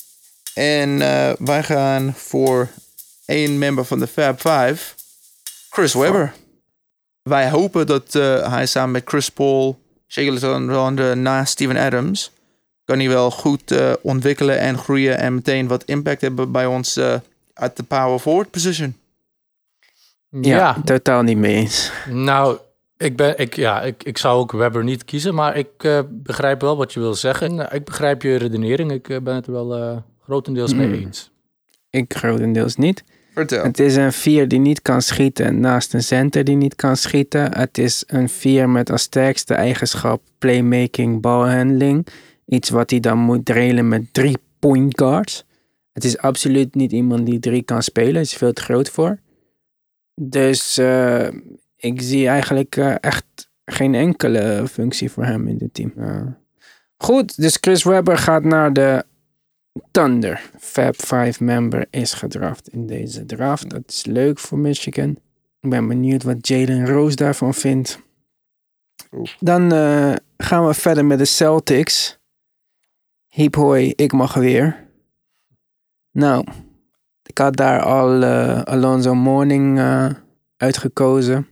En 0.54 1.02
eh, 1.02 1.32
wij 1.38 1.62
gaan 1.62 2.14
voor 2.14 2.68
één 3.24 3.58
member 3.58 3.84
van 3.84 3.98
de 3.98 4.06
Fab 4.06 4.40
Five, 4.40 4.94
Chris 5.70 5.94
Webber. 5.94 6.34
Wij 7.22 7.50
hopen 7.50 7.86
dat 7.86 8.14
eh, 8.14 8.50
hij 8.50 8.66
samen 8.66 8.90
met 8.90 9.02
Chris 9.04 9.28
Paul, 9.28 9.78
Shake 10.06 10.28
Alexander 10.28 11.16
naast 11.16 11.52
Steven 11.52 11.76
Adams, 11.76 12.30
kan 12.84 12.98
hij 12.98 13.08
wel 13.08 13.30
goed 13.30 13.70
eh, 13.70 13.92
ontwikkelen 14.02 14.58
en 14.58 14.78
groeien 14.78 15.18
en 15.18 15.34
meteen 15.34 15.68
wat 15.68 15.84
impact 15.84 16.20
hebben 16.20 16.52
bij 16.52 16.66
ons 16.66 16.96
eh 16.96 17.14
uit 17.58 17.76
de 17.76 17.82
power 17.82 18.18
forward 18.18 18.50
position. 18.50 18.96
Ja, 20.30 20.56
Ja, 20.56 20.76
totaal 20.84 21.22
niet 21.22 21.36
mee 21.36 21.54
eens. 21.54 21.90
nou, 22.10 22.58
ik, 22.98 23.16
ben, 23.16 23.38
ik, 23.38 23.56
ja, 23.56 23.82
ik, 23.82 24.02
ik 24.02 24.18
zou 24.18 24.38
ook 24.38 24.52
Webber 24.52 24.84
niet 24.84 25.04
kiezen, 25.04 25.34
maar 25.34 25.56
ik 25.56 25.70
eh, 25.76 26.00
begrijp 26.10 26.60
wel 26.60 26.76
wat 26.76 26.92
je 26.92 27.00
wil 27.00 27.14
zeggen. 27.14 27.54
Nou, 27.54 27.74
ik 27.74 27.84
begrijp 27.84 28.22
je 28.22 28.36
redenering. 28.36 28.92
Ik 28.92 29.08
eh, 29.08 29.20
ben 29.20 29.34
het 29.34 29.46
er 29.46 29.52
wel 29.52 29.76
eh, 29.76 29.96
grotendeels 30.22 30.74
mee 30.74 30.86
Mm. 30.86 30.94
eens. 30.94 31.30
Ik 31.90 32.14
grotendeels 32.14 32.76
niet. 32.76 33.04
Vertel. 33.34 33.62
Het 33.62 33.78
is 33.78 33.96
een 33.96 34.12
vier 34.12 34.48
die 34.48 34.58
niet 34.58 34.82
kan 34.82 35.02
schieten 35.02 35.60
naast 35.60 35.94
een 35.94 36.02
center 36.02 36.44
die 36.44 36.56
niet 36.56 36.74
kan 36.74 36.96
schieten. 36.96 37.56
Het 37.58 37.78
is 37.78 38.04
een 38.06 38.28
vier 38.28 38.68
met 38.68 38.90
als 38.90 39.02
sterkste 39.02 39.54
eigenschap 39.54 40.22
playmaking, 40.38 41.20
balhandling. 41.20 42.06
Iets 42.46 42.70
wat 42.70 42.90
hij 42.90 43.00
dan 43.00 43.18
moet 43.18 43.44
drailen 43.44 43.88
met 43.88 44.12
drie 44.12 44.36
point 44.58 44.98
guards. 44.98 45.44
Het 45.92 46.04
is 46.04 46.18
absoluut 46.18 46.74
niet 46.74 46.92
iemand 46.92 47.26
die 47.26 47.38
drie 47.38 47.62
kan 47.62 47.82
spelen. 47.82 48.12
Hij 48.12 48.22
is 48.22 48.34
veel 48.34 48.52
te 48.52 48.62
groot 48.62 48.90
voor. 48.90 49.18
Dus 50.14 50.78
eh, 50.78 51.28
ik 51.78 52.00
zie 52.02 52.28
eigenlijk 52.28 52.76
eh, 52.76 52.94
echt 53.00 53.50
geen 53.64 53.94
enkele 53.94 54.64
functie 54.70 55.10
voor 55.10 55.24
hem 55.24 55.48
in 55.48 55.58
dit 55.58 55.74
team. 55.74 55.92
Eh, 55.96 56.26
goed, 56.96 57.36
dus 57.36 57.58
Chris 57.60 57.82
Webber 57.82 58.18
gaat 58.18 58.44
naar 58.44 58.72
de 58.72 59.04
Thunder. 59.90 60.50
Fab 60.58 61.02
5 61.02 61.40
member 61.40 61.86
is 61.90 62.12
gedraft 62.12 62.68
in 62.68 62.86
deze 62.86 63.26
draft. 63.26 63.70
Dat 63.70 63.82
is 63.86 64.04
leuk 64.04 64.38
voor 64.38 64.58
Michigan. 64.58 65.18
Ik 65.60 65.70
ben 65.70 65.88
benieuwd 65.88 66.22
wat 66.22 66.48
Jalen 66.48 66.86
Rose 66.86 67.16
daarvan 67.16 67.54
vindt. 67.54 67.98
Dan 69.40 69.72
eh, 69.72 70.14
gaan 70.36 70.66
we 70.66 70.74
verder 70.74 71.04
met 71.04 71.18
de 71.18 71.24
Celtics. 71.24 72.18
Hiep 73.26 73.54
hoi, 73.54 73.92
ik 73.96 74.12
mag 74.12 74.34
weer. 74.34 74.86
Nou, 76.10 76.46
ik 77.22 77.38
had 77.38 77.56
daar 77.56 77.80
al 77.82 78.22
eh, 78.22 78.62
Alonzo 78.62 79.14
Mourning 79.14 79.78
eh, 79.78 80.10
uitgekozen. 80.56 81.46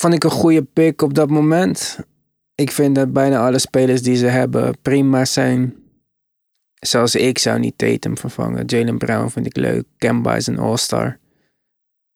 Vond 0.00 0.14
ik 0.14 0.24
een 0.24 0.30
goede 0.30 0.62
pick 0.62 1.02
op 1.02 1.14
dat 1.14 1.30
moment. 1.30 1.98
Ik 2.54 2.70
vind 2.70 2.94
dat 2.94 3.12
bijna 3.12 3.46
alle 3.46 3.58
spelers 3.58 4.02
die 4.02 4.16
ze 4.16 4.26
hebben 4.26 4.78
prima 4.82 5.24
zijn. 5.24 5.74
Zelfs 6.74 7.14
ik 7.14 7.38
zou 7.38 7.58
niet 7.58 7.78
Tatum 7.78 8.18
vervangen. 8.18 8.64
Jalen 8.66 8.98
Brown 8.98 9.28
vind 9.28 9.46
ik 9.46 9.56
leuk. 9.56 9.84
Kemba 9.98 10.36
is 10.36 10.46
een 10.46 10.58
all-star. 10.58 11.18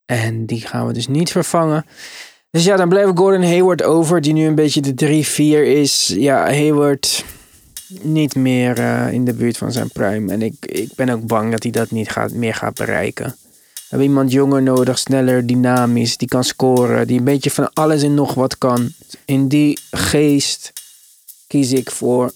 En 0.05 0.47
die 0.47 0.61
gaan 0.61 0.87
we 0.87 0.93
dus 0.93 1.09
niet 1.09 1.31
vervangen. 1.31 1.85
Dus 2.51 2.65
ja, 2.65 2.77
dan 2.77 2.89
blijft 2.89 3.19
Gordon 3.19 3.43
Hayward 3.43 3.83
over, 3.83 4.21
die 4.21 4.33
nu 4.33 4.47
een 4.47 4.55
beetje 4.55 4.81
de 4.81 5.25
3-4 5.25 5.67
is. 5.67 6.09
Ja, 6.17 6.45
Hayward 6.45 7.25
niet 8.03 8.35
meer 8.35 8.79
eh, 8.79 9.13
in 9.13 9.25
de 9.25 9.35
buurt 9.35 9.57
van 9.57 9.73
zijn 9.73 9.89
prime. 9.89 10.33
En 10.33 10.43
ik, 10.43 10.55
ik 10.61 10.95
ben 10.95 11.09
ook 11.09 11.27
bang 11.27 11.51
dat 11.51 11.63
hij 11.63 11.73
dat 11.73 11.91
niet 11.91 12.11
gaat, 12.11 12.33
meer 12.33 12.55
gaat 12.55 12.75
bereiken. 12.75 13.37
Hebben 13.93 14.09
iemand 14.11 14.33
jonger 14.33 14.63
nodig, 14.63 14.99
sneller, 14.99 15.47
dynamisch, 15.47 16.17
die 16.17 16.29
kan 16.29 16.45
scoren, 16.45 17.07
die 17.07 17.19
een 17.19 17.25
beetje 17.25 17.51
van 17.51 17.71
alles 17.73 18.03
en 18.03 18.15
nog 18.15 18.35
wat 18.35 18.59
kan. 18.59 18.89
In 19.25 19.49
die 19.49 19.79
geest 19.91 20.73
kies 21.47 21.73
ik 21.73 21.91
voor 21.91 22.33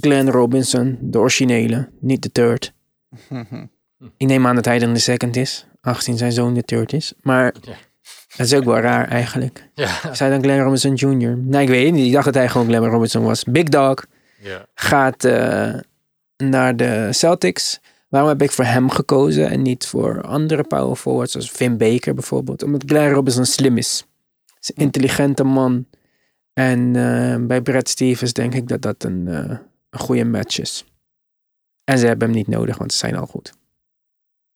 Glenn 0.00 0.30
Robinson, 0.30 0.98
de 1.00 1.18
originele, 1.18 1.88
niet 2.00 2.22
de 2.22 2.32
third. 2.32 2.72
Ik 4.16 4.26
neem 4.26 4.46
aan 4.46 4.54
dat 4.54 4.64
hij 4.64 4.78
dan 4.78 4.92
de 4.92 4.98
second 4.98 5.36
is, 5.36 5.66
aangezien 5.80 6.18
zijn 6.18 6.32
zoon 6.32 6.54
de 6.54 6.62
third 6.62 6.92
is. 6.92 7.12
Maar 7.20 7.54
Ja. 7.60 7.72
dat 8.36 8.46
is 8.46 8.54
ook 8.54 8.64
wel 8.64 8.78
raar 8.78 9.08
eigenlijk. 9.08 9.68
Ja. 9.74 10.10
Is 10.10 10.18
hij 10.18 10.30
dan 10.30 10.42
Glenn 10.42 10.62
Robinson 10.62 10.94
Jr.? 10.94 11.36
Nee, 11.38 11.62
ik 11.62 11.68
weet 11.68 11.84
het 11.86 11.94
niet. 11.94 12.06
Ik 12.06 12.12
dacht 12.12 12.24
dat 12.24 12.34
hij 12.34 12.48
gewoon 12.48 12.66
Glenn 12.66 12.84
Robinson 12.86 13.22
was. 13.24 13.44
Big 13.44 13.64
Dog 13.64 14.04
ja. 14.38 14.66
gaat 14.74 15.24
eh, 15.24 15.74
naar 16.36 16.76
de 16.76 17.08
Celtics. 17.10 17.80
Waarom 18.14 18.32
heb 18.32 18.42
ik 18.42 18.50
voor 18.50 18.64
hem 18.64 18.90
gekozen 18.90 19.50
en 19.50 19.62
niet 19.62 19.86
voor 19.86 20.22
andere 20.22 20.62
power 20.62 20.96
forwards 20.96 21.32
zoals 21.32 21.50
Vin 21.50 21.76
Baker 21.76 22.14
bijvoorbeeld? 22.14 22.62
Omdat 22.62 22.82
Glenn 22.86 23.14
Robinson 23.14 23.44
slim 23.44 23.76
is. 23.76 24.06
Hij 24.46 24.56
is 24.60 24.70
een 24.74 24.82
intelligente 24.82 25.44
man. 25.44 25.86
En 26.52 26.96
eh, 26.96 27.46
bij 27.46 27.62
Brad 27.62 27.88
Stevens 27.88 28.32
denk 28.32 28.54
ik 28.54 28.68
dat 28.68 28.82
dat 28.82 29.04
een, 29.04 29.28
eh, 29.28 29.58
een 29.90 29.98
goede 29.98 30.24
match 30.24 30.58
is. 30.58 30.84
En 31.84 31.98
ze 31.98 32.06
hebben 32.06 32.28
hem 32.28 32.36
niet 32.36 32.48
nodig, 32.48 32.78
want 32.78 32.92
ze 32.92 32.98
zijn 32.98 33.16
al 33.16 33.26
goed. 33.26 33.52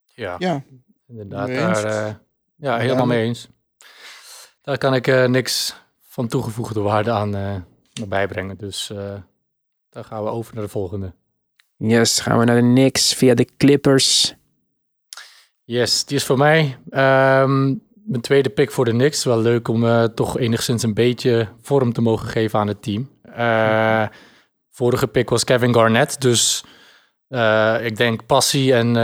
ja. 0.05 0.37
Ja, 0.39 0.63
Inderdaad, 1.09 1.49
daar, 1.49 1.85
eh, 1.85 2.15
ja, 2.57 2.79
helemaal 2.79 3.07
mee 3.07 3.25
eens. 3.25 3.49
Daar 4.63 4.79
kan 4.79 4.95
ik 4.95 5.07
eh, 5.07 5.27
niks 5.27 5.77
van 6.01 6.29
toegevoegde 6.29 6.81
waarde 6.81 7.11
aan 7.11 7.35
eh, 7.35 7.57
bijbrengen. 8.09 8.57
Dus 8.57 8.91
eh 8.91 9.15
dan 9.91 10.05
gaan 10.05 10.25
we 10.25 10.31
over 10.31 10.55
naar 10.55 10.65
de 10.65 10.71
volgende. 10.71 11.13
Yes, 11.81 12.21
gaan 12.21 12.39
we 12.39 12.45
naar 12.45 12.61
de 12.61 12.69
Knicks 12.69 13.15
via 13.15 13.35
de 13.35 13.49
Clippers. 13.57 14.35
Yes, 15.65 16.05
die 16.05 16.17
is 16.17 16.25
voor 16.25 16.39
mij. 16.39 16.79
Ehm, 16.91 17.65
mijn 18.05 18.21
tweede 18.21 18.49
pick 18.49 18.71
voor 18.71 18.85
de 18.85 18.91
Knicks. 18.91 19.25
Wel 19.25 19.41
leuk 19.41 19.69
om 19.69 19.87
eh, 19.87 20.05
toch 20.05 20.39
enigszins 20.39 20.83
een 20.83 20.95
beetje 20.95 21.49
vorm 21.61 21.93
te 21.93 22.01
mogen 22.01 22.29
geven 22.29 22.59
aan 22.59 22.67
het 22.69 22.83
team. 22.83 23.11
Eh, 23.23 24.07
vorige 24.71 25.07
pick 25.07 25.29
was 25.29 25.45
Kevin 25.45 25.75
Garnett. 25.75 26.21
Dus 26.21 26.65
eh, 27.29 27.77
ik 27.83 27.97
denk 27.97 28.27
passie 28.27 28.75
en 28.75 28.95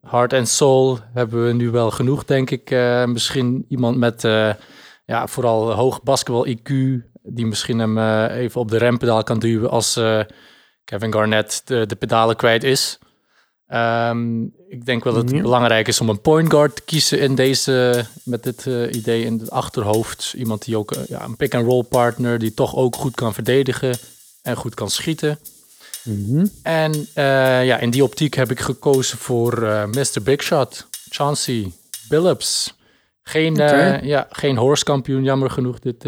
heart 0.00 0.32
and 0.32 0.48
soul 0.48 0.98
hebben 1.12 1.46
we 1.46 1.52
nu 1.52 1.70
wel 1.70 1.90
genoeg, 1.90 2.24
denk 2.24 2.50
ik. 2.50 2.70
Misschien 3.06 3.66
iemand 3.68 3.96
met 3.96 4.22
ja, 5.06 5.26
vooral 5.26 5.72
hoog 5.72 6.02
basketbal 6.02 6.46
IQ. 6.46 6.72
Die 7.22 7.46
misschien 7.46 7.78
hem 7.78 7.98
even 8.28 8.60
op 8.60 8.70
de 8.70 8.78
rempedaal 8.78 9.22
kan 9.22 9.38
duwen 9.38 9.70
als 9.70 10.00
Kevin 10.84 11.12
Garnett 11.12 11.62
de, 11.64 11.86
de 11.86 11.94
pedalen 11.94 12.36
kwijt 12.36 12.64
is. 12.64 12.98
Ehm, 13.66 14.42
ik 14.68 14.84
denk 14.86 15.04
wel 15.04 15.12
dat 15.12 15.22
het 15.22 15.32
Ja. 15.34 15.40
belangrijk 15.42 15.88
is 15.88 16.00
om 16.00 16.08
een 16.08 16.20
point 16.20 16.50
guard 16.50 16.76
te 16.76 16.82
kiezen 16.82 17.18
in 17.20 17.34
deze, 17.34 18.04
met 18.24 18.42
dit 18.42 18.66
eh, 18.66 18.92
idee 18.92 19.24
in 19.24 19.38
het 19.38 19.50
achterhoofd. 19.50 20.34
Iemand 20.36 20.64
die 20.64 20.76
ook 20.78 20.92
eh, 20.92 21.06
ja, 21.06 21.24
een 21.24 21.36
pick-and-roll 21.36 21.82
partner, 21.82 22.38
die 22.38 22.54
toch 22.54 22.76
ook 22.76 22.96
goed 22.96 23.14
kan 23.14 23.34
verdedigen 23.34 23.96
en 24.42 24.56
goed 24.56 24.74
kan 24.74 24.90
schieten. 24.90 25.38
En 26.62 26.92
eh, 27.14 27.64
ja, 27.66 27.78
in 27.78 27.90
die 27.90 28.02
optiek 28.04 28.34
heb 28.34 28.50
ik 28.50 28.60
gekozen 28.60 29.18
voor 29.18 29.60
Mr. 29.90 30.22
Big 30.22 30.42
Shot, 30.42 30.86
Chauncey 31.08 31.72
Billups. 32.08 32.74
Geen, 33.22 33.54
ja, 34.02 34.26
geen 34.30 34.56
horse 34.56 34.84
kampioen, 34.84 35.22
jammer 35.24 35.50
genoeg 35.50 35.78
dit, 35.78 36.02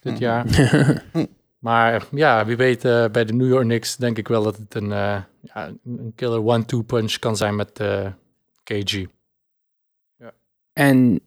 dit 0.00 0.18
jaar. 0.18 0.46
maar 1.64 2.06
ja, 2.10 2.46
wie 2.46 2.56
weet 2.56 2.84
eh, 2.84 3.04
bij 3.12 3.24
de 3.24 3.32
New 3.32 3.48
York 3.48 3.62
Knicks 3.62 3.96
denk 3.96 4.18
ik 4.18 4.28
wel 4.28 4.42
dat 4.42 4.56
het 4.56 4.74
een, 4.74 4.92
eh, 4.92 5.16
ja, 5.40 5.72
een 5.84 6.12
killer 6.14 6.44
one-two 6.44 6.82
punch 6.82 7.18
kan 7.18 7.36
zijn 7.36 7.56
met 7.56 7.78
eh, 7.78 8.06
KG. 8.62 9.04
En 10.72 11.20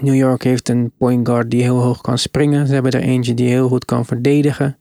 New 0.00 0.14
York 0.14 0.42
heeft 0.42 0.68
een 0.68 0.92
point 0.98 1.28
guard 1.28 1.50
die 1.50 1.62
heel 1.62 1.80
hoog 1.80 2.00
kan 2.00 2.18
springen. 2.18 2.66
Ze 2.66 2.74
hebben 2.74 2.92
er 2.92 3.00
eentje 3.00 3.34
die 3.34 3.48
heel 3.48 3.68
goed 3.68 3.84
kan 3.84 4.04
verdedigen. 4.04 4.76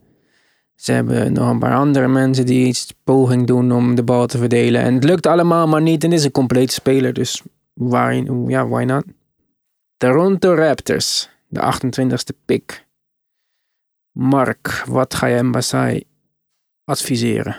Ze 0.75 0.91
hebben 0.91 1.33
nog 1.33 1.49
een 1.49 1.59
paar 1.59 1.75
andere 1.75 2.07
mensen 2.07 2.45
die 2.45 2.67
iets 2.67 2.93
poging 3.03 3.47
doen 3.47 3.71
om 3.71 3.95
de 3.95 4.03
bal 4.03 4.27
te 4.27 4.37
verdelen. 4.37 4.81
En 4.81 4.93
het 4.93 5.03
lukt 5.03 5.27
allemaal 5.27 5.67
maar 5.67 5.81
niet 5.81 6.03
en 6.03 6.11
is 6.11 6.23
een 6.23 6.31
complete 6.31 6.73
speler. 6.73 7.13
Dus 7.13 7.41
why, 7.73 8.25
ja, 8.47 8.67
why 8.67 8.83
not? 8.83 9.03
Toronto 9.97 10.53
Raptors, 10.53 11.29
de 11.47 11.59
28e 11.59 12.45
pick. 12.45 12.84
Mark, 14.15 14.83
wat 14.87 15.13
ga 15.13 15.25
je 15.25 15.43
Mbasai 15.43 16.03
adviseren? 16.83 17.55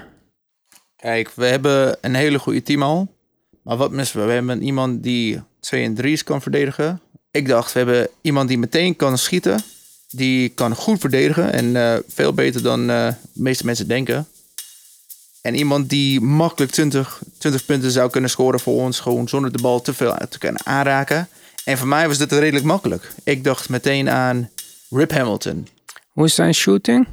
Kijk, 0.96 1.30
we 1.34 1.46
hebben 1.46 1.96
een 2.00 2.14
hele 2.14 2.38
goede 2.38 2.62
team 2.62 2.82
al. 2.82 3.14
Maar 3.62 3.76
wat 3.76 3.90
missen 3.90 4.20
we? 4.20 4.26
We 4.26 4.32
hebben 4.32 4.62
iemand 4.62 5.02
die 5.02 5.40
2 5.60 5.84
en 5.84 5.96
3's 6.02 6.24
kan 6.24 6.42
verdedigen. 6.42 7.00
Ik 7.30 7.48
dacht, 7.48 7.72
we 7.72 7.78
hebben 7.78 8.08
iemand 8.20 8.48
die 8.48 8.58
meteen 8.58 8.96
kan 8.96 9.18
schieten. 9.18 9.62
Die 10.08 10.48
kan 10.48 10.74
goed 10.74 11.00
verdedigen. 11.00 11.52
En 11.52 11.76
eh, 11.76 11.96
veel 12.08 12.32
beter 12.32 12.62
dan 12.62 12.80
eh, 12.90 13.08
de 13.32 13.42
meeste 13.42 13.64
mensen 13.64 13.88
denken. 13.88 14.26
En 15.42 15.54
iemand 15.54 15.90
die 15.90 16.20
makkelijk 16.20 16.72
20, 16.72 17.22
20 17.38 17.64
punten 17.64 17.90
zou 17.90 18.10
kunnen 18.10 18.30
scoren 18.30 18.60
voor 18.60 18.82
ons. 18.82 19.00
Gewoon 19.00 19.28
zonder 19.28 19.52
de 19.52 19.62
bal 19.62 19.80
te 19.80 19.94
veel 19.94 20.16
te 20.28 20.38
kunnen 20.38 20.66
aanraken. 20.66 21.28
En 21.64 21.78
voor 21.78 21.88
mij 21.88 22.08
was 22.08 22.18
dit 22.18 22.32
redelijk 22.32 22.64
makkelijk. 22.64 23.12
Ik 23.24 23.44
dacht 23.44 23.68
meteen 23.68 24.10
aan 24.10 24.50
Rip 24.90 25.10
Hamilton. 25.12 25.68
Hoe 26.16 26.24
is 26.24 26.34
zijn 26.34 26.54
shooting? 26.54 27.06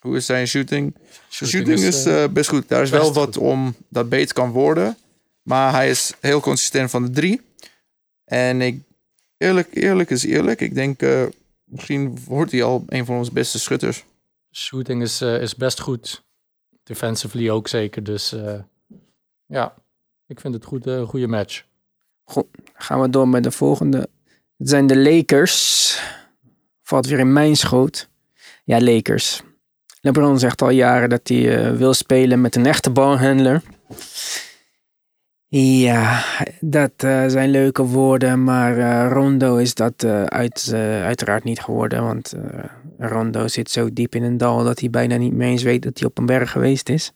Hoe 0.00 0.16
is 0.16 0.26
zijn 0.26 0.46
shooting? 0.46 0.94
Shooting 1.30 1.50
shooting 1.50 1.78
is, 1.78 1.96
is 1.96 2.06
eh, 2.06 2.24
eh, 2.24 2.30
best 2.30 2.48
goed. 2.48 2.68
Daar 2.68 2.82
is 2.82 2.90
best 2.90 3.02
wel 3.02 3.12
wat 3.12 3.34
goed. 3.34 3.44
om 3.44 3.74
dat 3.88 4.08
beter 4.08 4.34
kan 4.34 4.50
worden. 4.50 4.96
Maar 5.42 5.72
hij 5.72 5.90
is 5.90 6.12
heel 6.20 6.40
consistent 6.40 6.90
van 6.90 7.02
de 7.02 7.10
drie. 7.10 7.40
En 8.24 8.60
ik, 8.60 8.82
eerlijk, 9.36 9.68
eerlijk 9.70 10.10
is 10.10 10.24
eerlijk. 10.24 10.60
Ik 10.60 10.74
denk, 10.74 11.02
eh, 11.02 11.24
misschien 11.64 12.18
wordt 12.24 12.52
hij 12.52 12.62
al 12.62 12.84
een 12.88 13.04
van 13.04 13.16
onze 13.16 13.32
beste 13.32 13.58
schutters. 13.58 14.04
Shooting 14.52 15.02
is, 15.02 15.20
eh, 15.20 15.40
is 15.40 15.54
best 15.54 15.80
goed. 15.80 16.24
Defensively 16.82 17.50
ook 17.50 17.68
zeker. 17.68 18.04
Dus 18.04 18.32
eh, 18.32 18.60
ja, 19.46 19.74
ik 20.26 20.40
vind 20.40 20.54
het 20.54 20.64
goed, 20.64 20.86
eh, 20.86 20.94
een 20.94 21.06
goede 21.06 21.26
match. 21.26 21.64
Gaan 22.74 23.00
we 23.00 23.10
door 23.10 23.28
met 23.28 23.42
de 23.42 23.50
volgende. 23.50 24.08
Het 24.56 24.68
zijn 24.68 24.86
de 24.86 24.98
Lakers. 24.98 26.00
Valt 26.82 27.06
weer 27.06 27.18
in 27.18 27.32
mijn 27.32 27.56
schoot. 27.56 28.10
Ja, 28.64 28.80
Lakers. 28.80 29.42
LeBron 30.00 30.38
zegt 30.38 30.62
al 30.62 30.70
jaren 30.70 31.08
dat 31.08 31.28
hij 31.28 31.56
eh, 31.56 31.76
wil 31.76 31.94
spelen 31.94 32.40
met 32.40 32.56
een 32.56 32.66
echte 32.66 32.90
balhandler. 32.90 33.62
Ja, 35.48 36.24
dat 36.60 36.92
eh, 36.96 37.24
zijn 37.26 37.50
leuke 37.50 37.82
woorden, 37.82 38.44
maar 38.44 38.78
eh, 38.78 39.12
Rondo 39.12 39.56
is 39.56 39.74
dat 39.74 40.04
uit, 40.26 40.72
uiteraard 41.02 41.44
niet 41.44 41.60
geworden. 41.60 42.02
Want 42.02 42.34
Rondo 42.98 43.48
zit 43.48 43.70
zo 43.70 43.92
diep 43.92 44.14
in 44.14 44.22
een 44.22 44.36
dal 44.36 44.64
dat 44.64 44.80
hij 44.80 44.90
bijna 44.90 45.16
niet 45.16 45.32
meer 45.32 45.48
eens 45.48 45.62
weet 45.62 45.82
dat 45.82 45.98
hij 45.98 46.08
op 46.08 46.18
een 46.18 46.26
berg 46.26 46.50
geweest 46.50 46.88
is. 46.88 47.12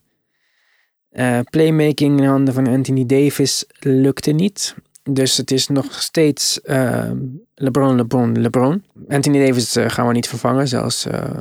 Playmaking 1.51 2.21
in 2.21 2.27
handen 2.27 2.55
van 2.55 2.67
Anthony 2.67 3.07
Davis 3.07 3.65
lukte 3.79 4.31
niet. 4.31 4.75
Dus 5.11 5.37
het 5.37 5.51
is 5.51 5.69
nog 5.69 6.03
steeds 6.03 6.61
eh, 6.61 7.11
LeBron, 7.55 7.97
LeBron, 7.97 8.41
LeBron. 8.41 8.85
Anthony 9.09 9.47
Davis 9.47 9.77
eh, 9.77 9.89
gaan 9.89 10.07
we 10.07 10.13
niet 10.13 10.29
vervangen, 10.29 10.69
zelfs 10.69 11.07
eh, 11.07 11.39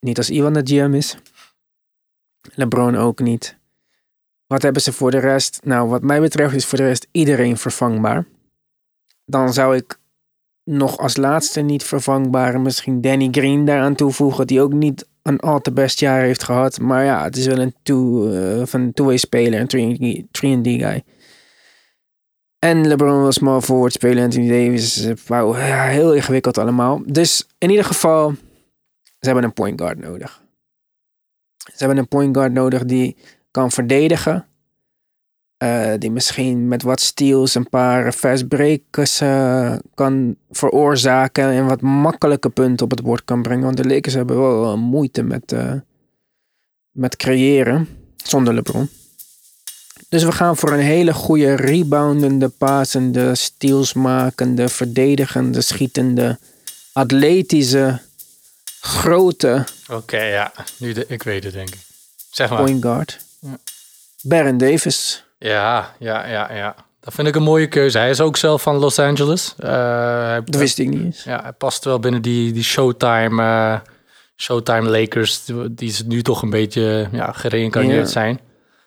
niet 0.00 0.18
als 0.18 0.30
Iwan 0.30 0.52
de 0.52 0.60
GM 0.64 0.94
is. 0.94 1.16
LeBron 2.54 2.96
ook 2.96 3.20
niet. 3.20 3.58
Wat 4.46 4.62
hebben 4.62 4.82
ze 4.82 4.92
voor 4.92 5.10
de 5.10 5.18
rest? 5.18 5.60
Nou, 5.64 5.88
wat 5.88 6.02
mij 6.02 6.20
betreft 6.20 6.54
is 6.54 6.64
voor 6.64 6.78
de 6.78 6.86
rest 6.86 7.08
iedereen 7.10 7.56
vervangbaar. 7.56 8.26
Dan 9.24 9.52
zou 9.52 9.76
ik 9.76 9.98
nog 10.64 10.98
als 10.98 11.16
laatste 11.16 11.60
niet 11.60 11.82
vervangbare 11.82 12.58
misschien 12.58 13.00
Danny 13.00 13.28
Green 13.30 13.64
daaraan 13.64 13.94
toevoegen, 13.94 14.46
die 14.46 14.60
ook 14.60 14.72
niet 14.72 15.06
een 15.22 15.40
al 15.40 15.60
te 15.60 15.72
best 15.72 16.00
jaar 16.00 16.20
heeft 16.20 16.42
gehad. 16.42 16.80
Maar 16.80 17.04
ja, 17.04 17.24
het 17.24 17.36
is 17.36 17.46
wel 17.46 17.58
een 17.58 17.74
two, 17.82 18.30
eh, 18.30 18.66
van 18.66 18.80
een 18.80 18.92
two-way 18.92 19.16
speler, 19.16 19.60
een 19.60 20.28
3D 20.30 20.68
guy. 20.68 21.04
En 22.64 22.86
LeBron 22.86 23.22
was 23.22 23.34
small 23.34 23.60
forward 23.60 23.92
spelen. 23.92 24.24
Anthony 24.24 24.48
Davis. 24.48 25.04
eh, 25.04 25.14
Wauw, 25.26 25.56
ja, 25.56 25.84
heel 25.84 26.14
ingewikkeld 26.14 26.58
allemaal. 26.58 27.02
Dus 27.06 27.46
in 27.58 27.70
ieder 27.70 27.84
geval, 27.84 28.34
ze 29.02 29.26
hebben 29.26 29.44
een 29.44 29.52
point 29.52 29.80
guard 29.80 29.98
nodig. 29.98 30.42
Ze 31.56 31.76
hebben 31.76 31.98
een 31.98 32.08
point 32.08 32.36
guard 32.36 32.52
nodig 32.52 32.84
die 32.84 33.16
kan 33.50 33.70
verdedigen. 33.70 34.46
Eh, 35.56 35.92
die 35.98 36.10
misschien 36.10 36.68
met 36.68 36.82
wat 36.82 37.00
steals 37.00 37.54
een 37.54 37.68
paar 37.68 38.12
fast 38.12 38.48
breakers 38.48 39.20
eh, 39.20 39.76
kan 39.94 40.36
veroorzaken. 40.50 41.44
En 41.44 41.66
wat 41.66 41.80
makkelijke 41.80 42.50
punten 42.50 42.84
op 42.84 42.90
het 42.90 43.02
bord 43.02 43.24
kan 43.24 43.42
brengen. 43.42 43.64
Want 43.64 43.76
de 43.76 43.86
Lakers 43.86 44.14
hebben 44.14 44.38
wel 44.38 44.72
eh, 44.72 44.78
moeite 44.78 45.22
met, 45.22 45.52
eh, 45.52 45.74
met 46.90 47.16
creëren. 47.16 47.88
Zonder 48.16 48.54
LeBron. 48.54 48.88
Dus 50.14 50.24
we 50.24 50.32
gaan 50.32 50.56
voor 50.56 50.72
een 50.72 50.78
hele 50.80 51.12
goede 51.14 51.54
reboundende, 51.54 52.48
passende, 52.48 53.34
stealsmakende, 53.34 54.68
verdedigende, 54.68 55.60
schietende, 55.60 56.38
atletische, 56.92 58.00
grote 58.80 59.64
Oké, 59.90 60.22
ja. 60.22 60.52
Nu 60.76 60.92
de, 60.92 61.04
ik 61.08 61.22
weet 61.22 61.44
het, 61.44 61.52
denk 61.52 61.68
ik. 61.68 61.78
Zeg 62.30 62.48
maar. 62.50 62.62
point 62.64 62.82
guard. 62.82 63.18
Ja. 63.40 63.58
Baron 64.22 64.58
Davis. 64.58 65.24
Ja, 65.38 65.94
ja, 65.98 66.26
ja, 66.26 66.52
ja. 66.52 66.74
Dat 67.00 67.14
vind 67.14 67.28
ik 67.28 67.34
een 67.34 67.42
mooie 67.42 67.68
keuze. 67.68 67.98
Hij 67.98 68.10
is 68.10 68.20
ook 68.20 68.36
zelf 68.36 68.62
van 68.62 68.76
Los 68.76 68.98
Angeles. 68.98 69.54
Hij, 69.56 70.42
Dat 70.44 70.54
wist 70.60 70.78
ik 70.78 70.88
niet 70.88 71.04
eens. 71.04 71.22
ja, 71.24 71.42
hij 71.42 71.52
past 71.52 71.84
wel 71.84 71.98
binnen 71.98 72.22
die, 72.22 72.52
die 72.52 72.62
Showtime, 72.64 73.42
eh, 73.42 73.80
Showtime 74.36 74.88
Lakers, 74.90 75.44
die- 75.44 75.74
die 75.74 75.94
nu 76.06 76.22
toch 76.22 76.42
een 76.42 76.50
beetje 76.50 77.08
ja, 77.12 77.32
gereïncarneerd 77.32 78.06
Ja. 78.06 78.12
zijn. 78.12 78.40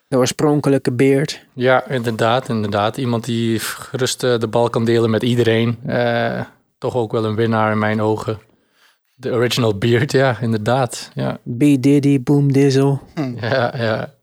De 0.07 0.17
oorspronkelijke 0.17 0.91
beard. 0.91 1.45
Ja, 1.53 1.87
inderdaad, 1.87 2.49
inderdaad. 2.49 2.97
Iemand 2.97 3.25
die 3.25 3.59
gerust 3.59 4.23
eh, 4.23 4.39
de 4.39 4.47
bal 4.47 4.69
kan 4.69 4.85
delen 4.85 5.09
met 5.09 5.23
iedereen. 5.23 5.79
Eh, 5.85 6.41
toch 6.77 6.95
ook 6.95 7.11
wel 7.11 7.25
een 7.25 7.35
winnaar 7.35 7.71
in 7.71 7.79
mijn 7.79 8.01
ogen. 8.01 8.39
De 9.15 9.31
original 9.31 9.77
Beard, 9.77 10.11
ja, 10.11 10.37
inderdaad. 10.41 11.11
Ja, 11.13 11.39
B. 11.57 11.59
Diddy, 11.59 12.21
Boom 12.21 12.51
Dizzle. 12.51 12.99
ja, 13.41 13.73
ja. 13.77 14.15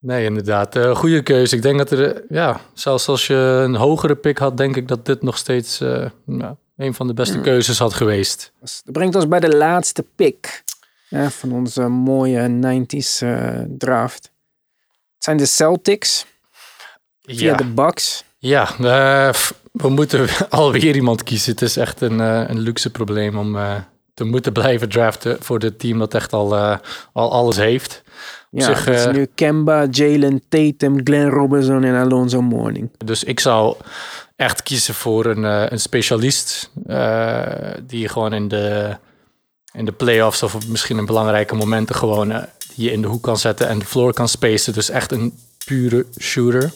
Nee, 0.00 0.24
inderdaad. 0.24 0.76
Eh 0.76 0.96
goede 0.96 1.22
keuze. 1.22 1.56
Ik 1.56 1.62
denk 1.62 1.78
dat 1.78 1.90
er, 1.90 2.24
ja, 2.28 2.60
zelfs 2.72 3.08
als 3.08 3.26
je 3.26 3.34
een 3.64 3.74
hogere 3.74 4.14
pick 4.14 4.38
had, 4.38 4.56
denk 4.56 4.76
ik 4.76 4.88
dat 4.88 5.06
dit 5.06 5.22
nog 5.22 5.38
steeds 5.38 5.80
eh, 5.80 6.06
ja, 6.26 6.56
een 6.76 6.94
van 6.94 7.06
de 7.06 7.14
beste 7.14 7.40
keuzes 7.40 7.78
had 7.78 7.94
geweest. 7.94 8.52
Dat 8.60 8.82
brengt 8.84 9.14
ons 9.14 9.28
bij 9.28 9.40
de 9.40 9.56
laatste 9.56 10.04
pick 10.16 10.62
ja, 11.08 11.30
van 11.30 11.52
onze 11.52 11.88
mooie 11.88 12.48
90s 12.48 13.26
eh, 13.26 13.60
draft. 13.78 14.32
Het 15.20 15.28
zijn 15.28 15.38
de 15.38 15.46
Celtics 15.46 16.26
via 17.22 17.50
Ja, 17.50 17.56
de 17.56 17.64
Bucks. 17.64 18.24
ja 18.38 18.68
eh, 18.78 19.34
we 19.72 19.88
moeten 19.88 20.28
alweer 20.48 20.94
iemand 20.94 21.22
kiezen. 21.22 21.52
Het 21.52 21.62
is 21.62 21.76
echt 21.76 22.00
een, 22.00 22.20
eh, 22.20 22.44
een 22.46 22.58
luxe 22.58 22.90
probleem 22.90 23.38
om 23.38 23.56
eh, 23.56 23.74
te 24.14 24.24
moeten 24.24 24.52
blijven 24.52 24.88
draften 24.88 25.36
voor 25.40 25.58
dit 25.58 25.78
team 25.78 25.98
dat 25.98 26.14
echt 26.14 26.32
al, 26.32 26.56
al 27.12 27.32
alles 27.32 27.56
heeft. 27.56 28.02
Ja, 28.50 28.64
zich, 28.64 28.84
het 28.84 28.98
is 28.98 29.06
nu 29.12 29.28
Kemba, 29.34 29.86
Jalen 29.90 30.42
Tatum, 30.48 31.00
Glenn 31.04 31.30
Robinson 31.30 31.84
en 31.84 31.94
Alonzo 31.94 32.42
Mourning. 32.42 32.90
Dus 33.04 33.24
ik 33.24 33.40
zou 33.40 33.76
echt 34.36 34.62
kiezen 34.62 34.94
voor 34.94 35.26
een, 35.26 35.42
een 35.72 35.80
specialist 35.80 36.70
die 37.82 38.08
gewoon 38.08 38.32
in 38.32 38.48
de, 38.48 38.96
in 39.72 39.84
de 39.84 39.92
playoffs 39.92 40.42
of 40.42 40.68
misschien 40.68 40.98
in 40.98 41.06
belangrijke 41.06 41.54
momenten 41.54 41.94
gewoon 41.94 42.46
je 42.82 42.90
in 42.92 43.02
de 43.02 43.08
hoek 43.08 43.22
kan 43.22 43.38
zetten 43.38 43.68
en 43.68 43.78
de 43.78 43.84
floor 43.84 44.12
kan 44.12 44.28
spacen. 44.28 44.72
Dus 44.72 44.90
echt 44.90 45.12
een 45.12 45.34
pure 45.66 46.06
shooter. 46.20 46.72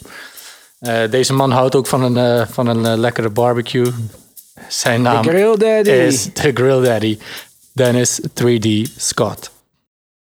Eh, 0.78 1.10
deze 1.10 1.32
man 1.32 1.50
houdt 1.50 1.74
ook 1.74 1.86
van 1.86 2.02
een, 2.02 2.16
eh, 2.40 2.48
van 2.48 2.66
een 2.66 2.86
eh, 2.86 2.96
lekkere 2.98 3.30
barbecue. 3.30 3.92
Zijn 4.68 5.02
naam 5.02 5.24
Grill 5.24 5.56
Daddy. 5.56 5.90
is 5.90 6.32
de 6.32 6.50
Grill 6.54 6.82
Daddy, 6.82 7.18
Dennis 7.72 8.20
3D 8.32 8.90
Scott. 8.96 9.44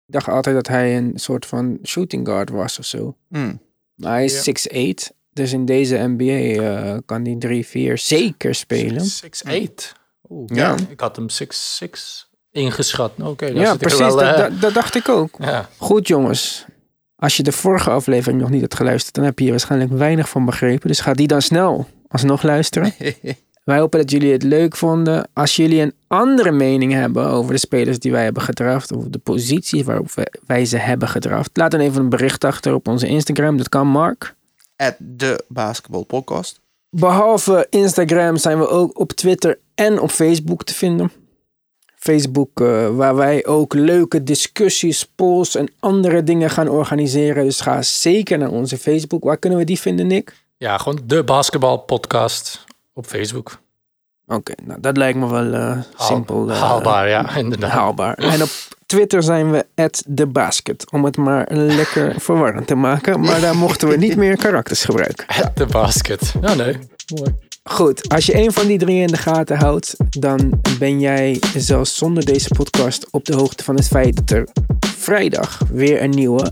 Ik 0.07 0.15
dacht 0.15 0.29
altijd 0.29 0.55
dat 0.55 0.67
hij 0.67 0.97
een 0.97 1.13
soort 1.15 1.47
van 1.47 1.79
shooting 1.85 2.27
guard 2.27 2.51
was 2.51 2.79
of 2.79 2.85
zo. 2.85 3.17
Hmm. 3.29 3.61
Maar 3.95 4.13
hij 4.13 4.25
is 4.25 4.33
Ja. 4.33 4.41
6'8. 4.43 5.13
Dus 5.33 5.53
in 5.53 5.65
deze 5.65 5.97
NBA 6.17 6.63
eh, 6.63 6.97
kan 7.07 7.25
hij 7.25 7.35
3-4 7.39 7.99
zeker 7.99 8.55
spelen. 8.55 9.05
6'8. 9.07 9.93
Oeh, 10.29 10.51
Ja. 10.55 10.75
Ik 10.89 11.01
had 11.01 11.17
hem 11.17 11.27
6'6 11.31 12.28
ingeschat. 12.53 13.13
Oké, 13.23 13.47
ja, 13.47 13.53
zit 13.53 13.65
ik 13.65 13.71
er 13.71 13.79
precies. 13.79 13.99
wel, 13.99 14.17
dat, 14.17 14.35
eh, 14.35 14.37
dat, 14.37 14.61
dat 14.61 14.75
dacht 14.75 14.95
ik 14.95 15.09
ook. 15.09 15.35
ja. 15.39 15.69
Goed 15.77 16.09
jongens. 16.09 16.65
Als 17.17 17.37
je 17.37 17.43
de 17.43 17.53
vorige 17.53 17.91
aflevering 17.91 18.41
nog 18.41 18.51
niet 18.51 18.61
hebt 18.61 18.75
geluisterd, 18.75 19.15
dan 19.15 19.25
heb 19.25 19.39
je 19.39 19.43
hier 19.43 19.53
waarschijnlijk 19.53 19.93
weinig 19.93 20.29
van 20.29 20.45
begrepen. 20.45 20.89
Dus 20.89 21.01
ga 21.01 21.13
die 21.13 21.27
dan 21.27 21.43
snel 21.43 21.87
alsnog 22.09 22.43
luisteren. 22.43 22.93
Wij 23.65 23.79
hopen 23.79 23.99
dat 24.01 24.11
jullie 24.11 24.33
het 24.33 24.43
leuk 24.43 24.77
vonden. 24.77 25.29
Als 25.33 25.57
jullie 25.57 25.81
een 25.81 25.95
andere 26.07 26.51
mening 26.51 26.93
hebben 26.93 27.27
over 27.27 27.53
de 27.53 27.59
spelers 27.59 27.99
die 27.99 28.13
wij 28.13 28.25
hebben 28.25 28.43
gedraft, 28.43 28.93
of 28.93 29.05
de 29.05 29.19
positie 29.19 29.85
waarop 29.85 30.11
wij 30.47 30.65
ze 30.65 30.77
hebben 30.77 31.09
gedraft, 31.09 31.51
laat 31.53 31.71
dan 31.71 31.81
even 31.81 32.01
een 32.01 32.09
bericht 32.09 32.45
achter 32.45 32.75
op 32.75 32.89
onze 32.89 33.07
Instagram. 33.07 33.57
Dat 33.57 33.69
kan 33.69 33.87
Mark. 33.87 34.35
At 34.77 34.97
de 34.99 35.45
basketbalpodcast. 35.49 36.61
Behalve 36.91 37.67
Instagram 37.71 38.37
zijn 38.37 38.59
we 38.59 38.69
ook 38.69 38.99
op 38.99 39.13
Twitter 39.13 39.59
en 39.75 40.01
op 40.01 40.11
Facebook 40.11 40.65
te 40.65 40.75
vinden. 40.75 41.13
Facebook, 42.13 42.61
eh, 42.61 42.89
waar 42.89 43.15
wij 43.17 43.47
ook 43.47 43.75
leuke 43.75 44.23
discussies, 44.23 45.07
polls 45.15 45.55
en 45.55 45.71
andere 45.81 46.23
dingen 46.25 46.51
gaan 46.51 46.69
organiseren. 46.69 47.45
Dus 47.45 47.61
ga 47.61 47.83
zeker 47.83 48.39
naar 48.39 48.51
onze 48.51 48.79
Facebook. 48.79 49.25
Waar 49.25 49.37
kunnen 49.37 49.59
we 49.59 49.65
die 49.65 49.79
vinden, 49.81 50.07
Nick? 50.07 50.35
Ja, 50.57 50.79
gewoon 50.79 51.01
de 51.05 51.25
basketbalpodcast 51.25 52.65
op 52.95 53.07
Facebook. 53.07 53.59
Oké, 54.27 54.53
nou 54.65 54.81
dat 54.81 54.97
lijkt 54.97 55.19
me 55.19 55.29
wel 55.31 55.53
Haal- 55.55 55.83
simpel. 55.97 56.51
eh, 56.51 56.61
haalbaar, 56.61 57.09
ja, 57.09 57.35
inderdaad. 57.37 57.71
haalbaar. 57.71 58.15
En 58.15 58.43
op 58.43 58.49
Twitter 58.87 59.23
zijn 59.23 59.51
we 59.51 59.67
@thebasket 60.15 60.91
om 60.93 61.05
het 61.05 61.17
maar 61.17 61.47
lekker 61.53 62.15
verwarrend 62.21 62.67
te 62.67 62.75
maken. 62.75 63.21
Maar 63.21 63.41
daar 63.41 63.57
mochten 63.57 63.89
we 63.89 63.97
niet 63.97 64.17
meer 64.17 64.37
karakters 64.37 64.85
gebruiken. 64.85 65.27
De 65.55 65.67
basket. 65.67 66.35
Ja, 66.41 66.55
nee. 66.55 66.77
Mooi. 67.15 67.35
Goed, 67.69 68.09
als 68.09 68.27
je 68.27 68.35
een 68.37 68.53
van 68.53 68.67
die 68.67 68.79
drie 68.79 69.01
in 69.01 69.07
de 69.07 69.17
gaten 69.17 69.57
houdt, 69.57 69.95
dan 70.09 70.61
ben 70.79 71.01
jij 71.01 71.41
zelfs 71.57 71.97
zonder 71.97 72.25
deze 72.25 72.49
podcast 72.49 73.07
op 73.11 73.25
de 73.25 73.35
hoogte 73.35 73.65
van 73.65 73.77
het 73.77 73.87
feit 73.87 74.17
dat 74.17 74.31
er 74.31 74.49
vrijdag 74.97 75.61
weer 75.73 76.03
een 76.03 76.11
nieuwe 76.11 76.49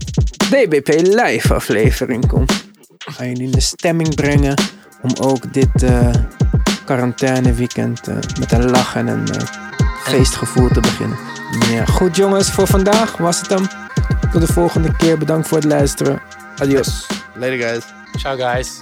DBP 0.49 0.87
Live 0.87 1.53
aflevering 1.53 2.27
komt. 2.27 2.65
We 3.05 3.11
gaan 3.11 3.27
jullie 3.27 3.43
in 3.43 3.51
de 3.51 3.59
stemming 3.59 4.15
brengen 4.15 4.53
om 5.01 5.11
ook 5.21 5.53
dit 5.53 5.83
eh 5.83 6.09
quarantaine 6.85 7.53
weekend 7.53 8.07
eh, 8.07 8.15
met 8.39 8.51
een 8.51 8.69
lach 8.69 8.95
en 8.95 9.07
een 9.07 9.27
eh, 9.27 9.47
feestgevoel 10.03 10.67
te 10.67 10.79
beginnen. 10.79 11.17
Ja, 11.71 11.85
goed 11.85 12.15
jongens, 12.15 12.51
voor 12.51 12.67
vandaag 12.67 13.17
was 13.17 13.39
het 13.39 13.49
dan. 13.49 13.69
Tot 14.31 14.41
de 14.47 14.53
volgende 14.53 14.95
keer. 14.95 15.17
Bedankt 15.17 15.47
voor 15.47 15.57
het 15.57 15.67
luisteren. 15.67 16.21
Adios. 16.57 17.07
Later 17.33 17.57
guys. 17.57 17.83
Ciao, 18.17 18.35
guys. 18.35 18.81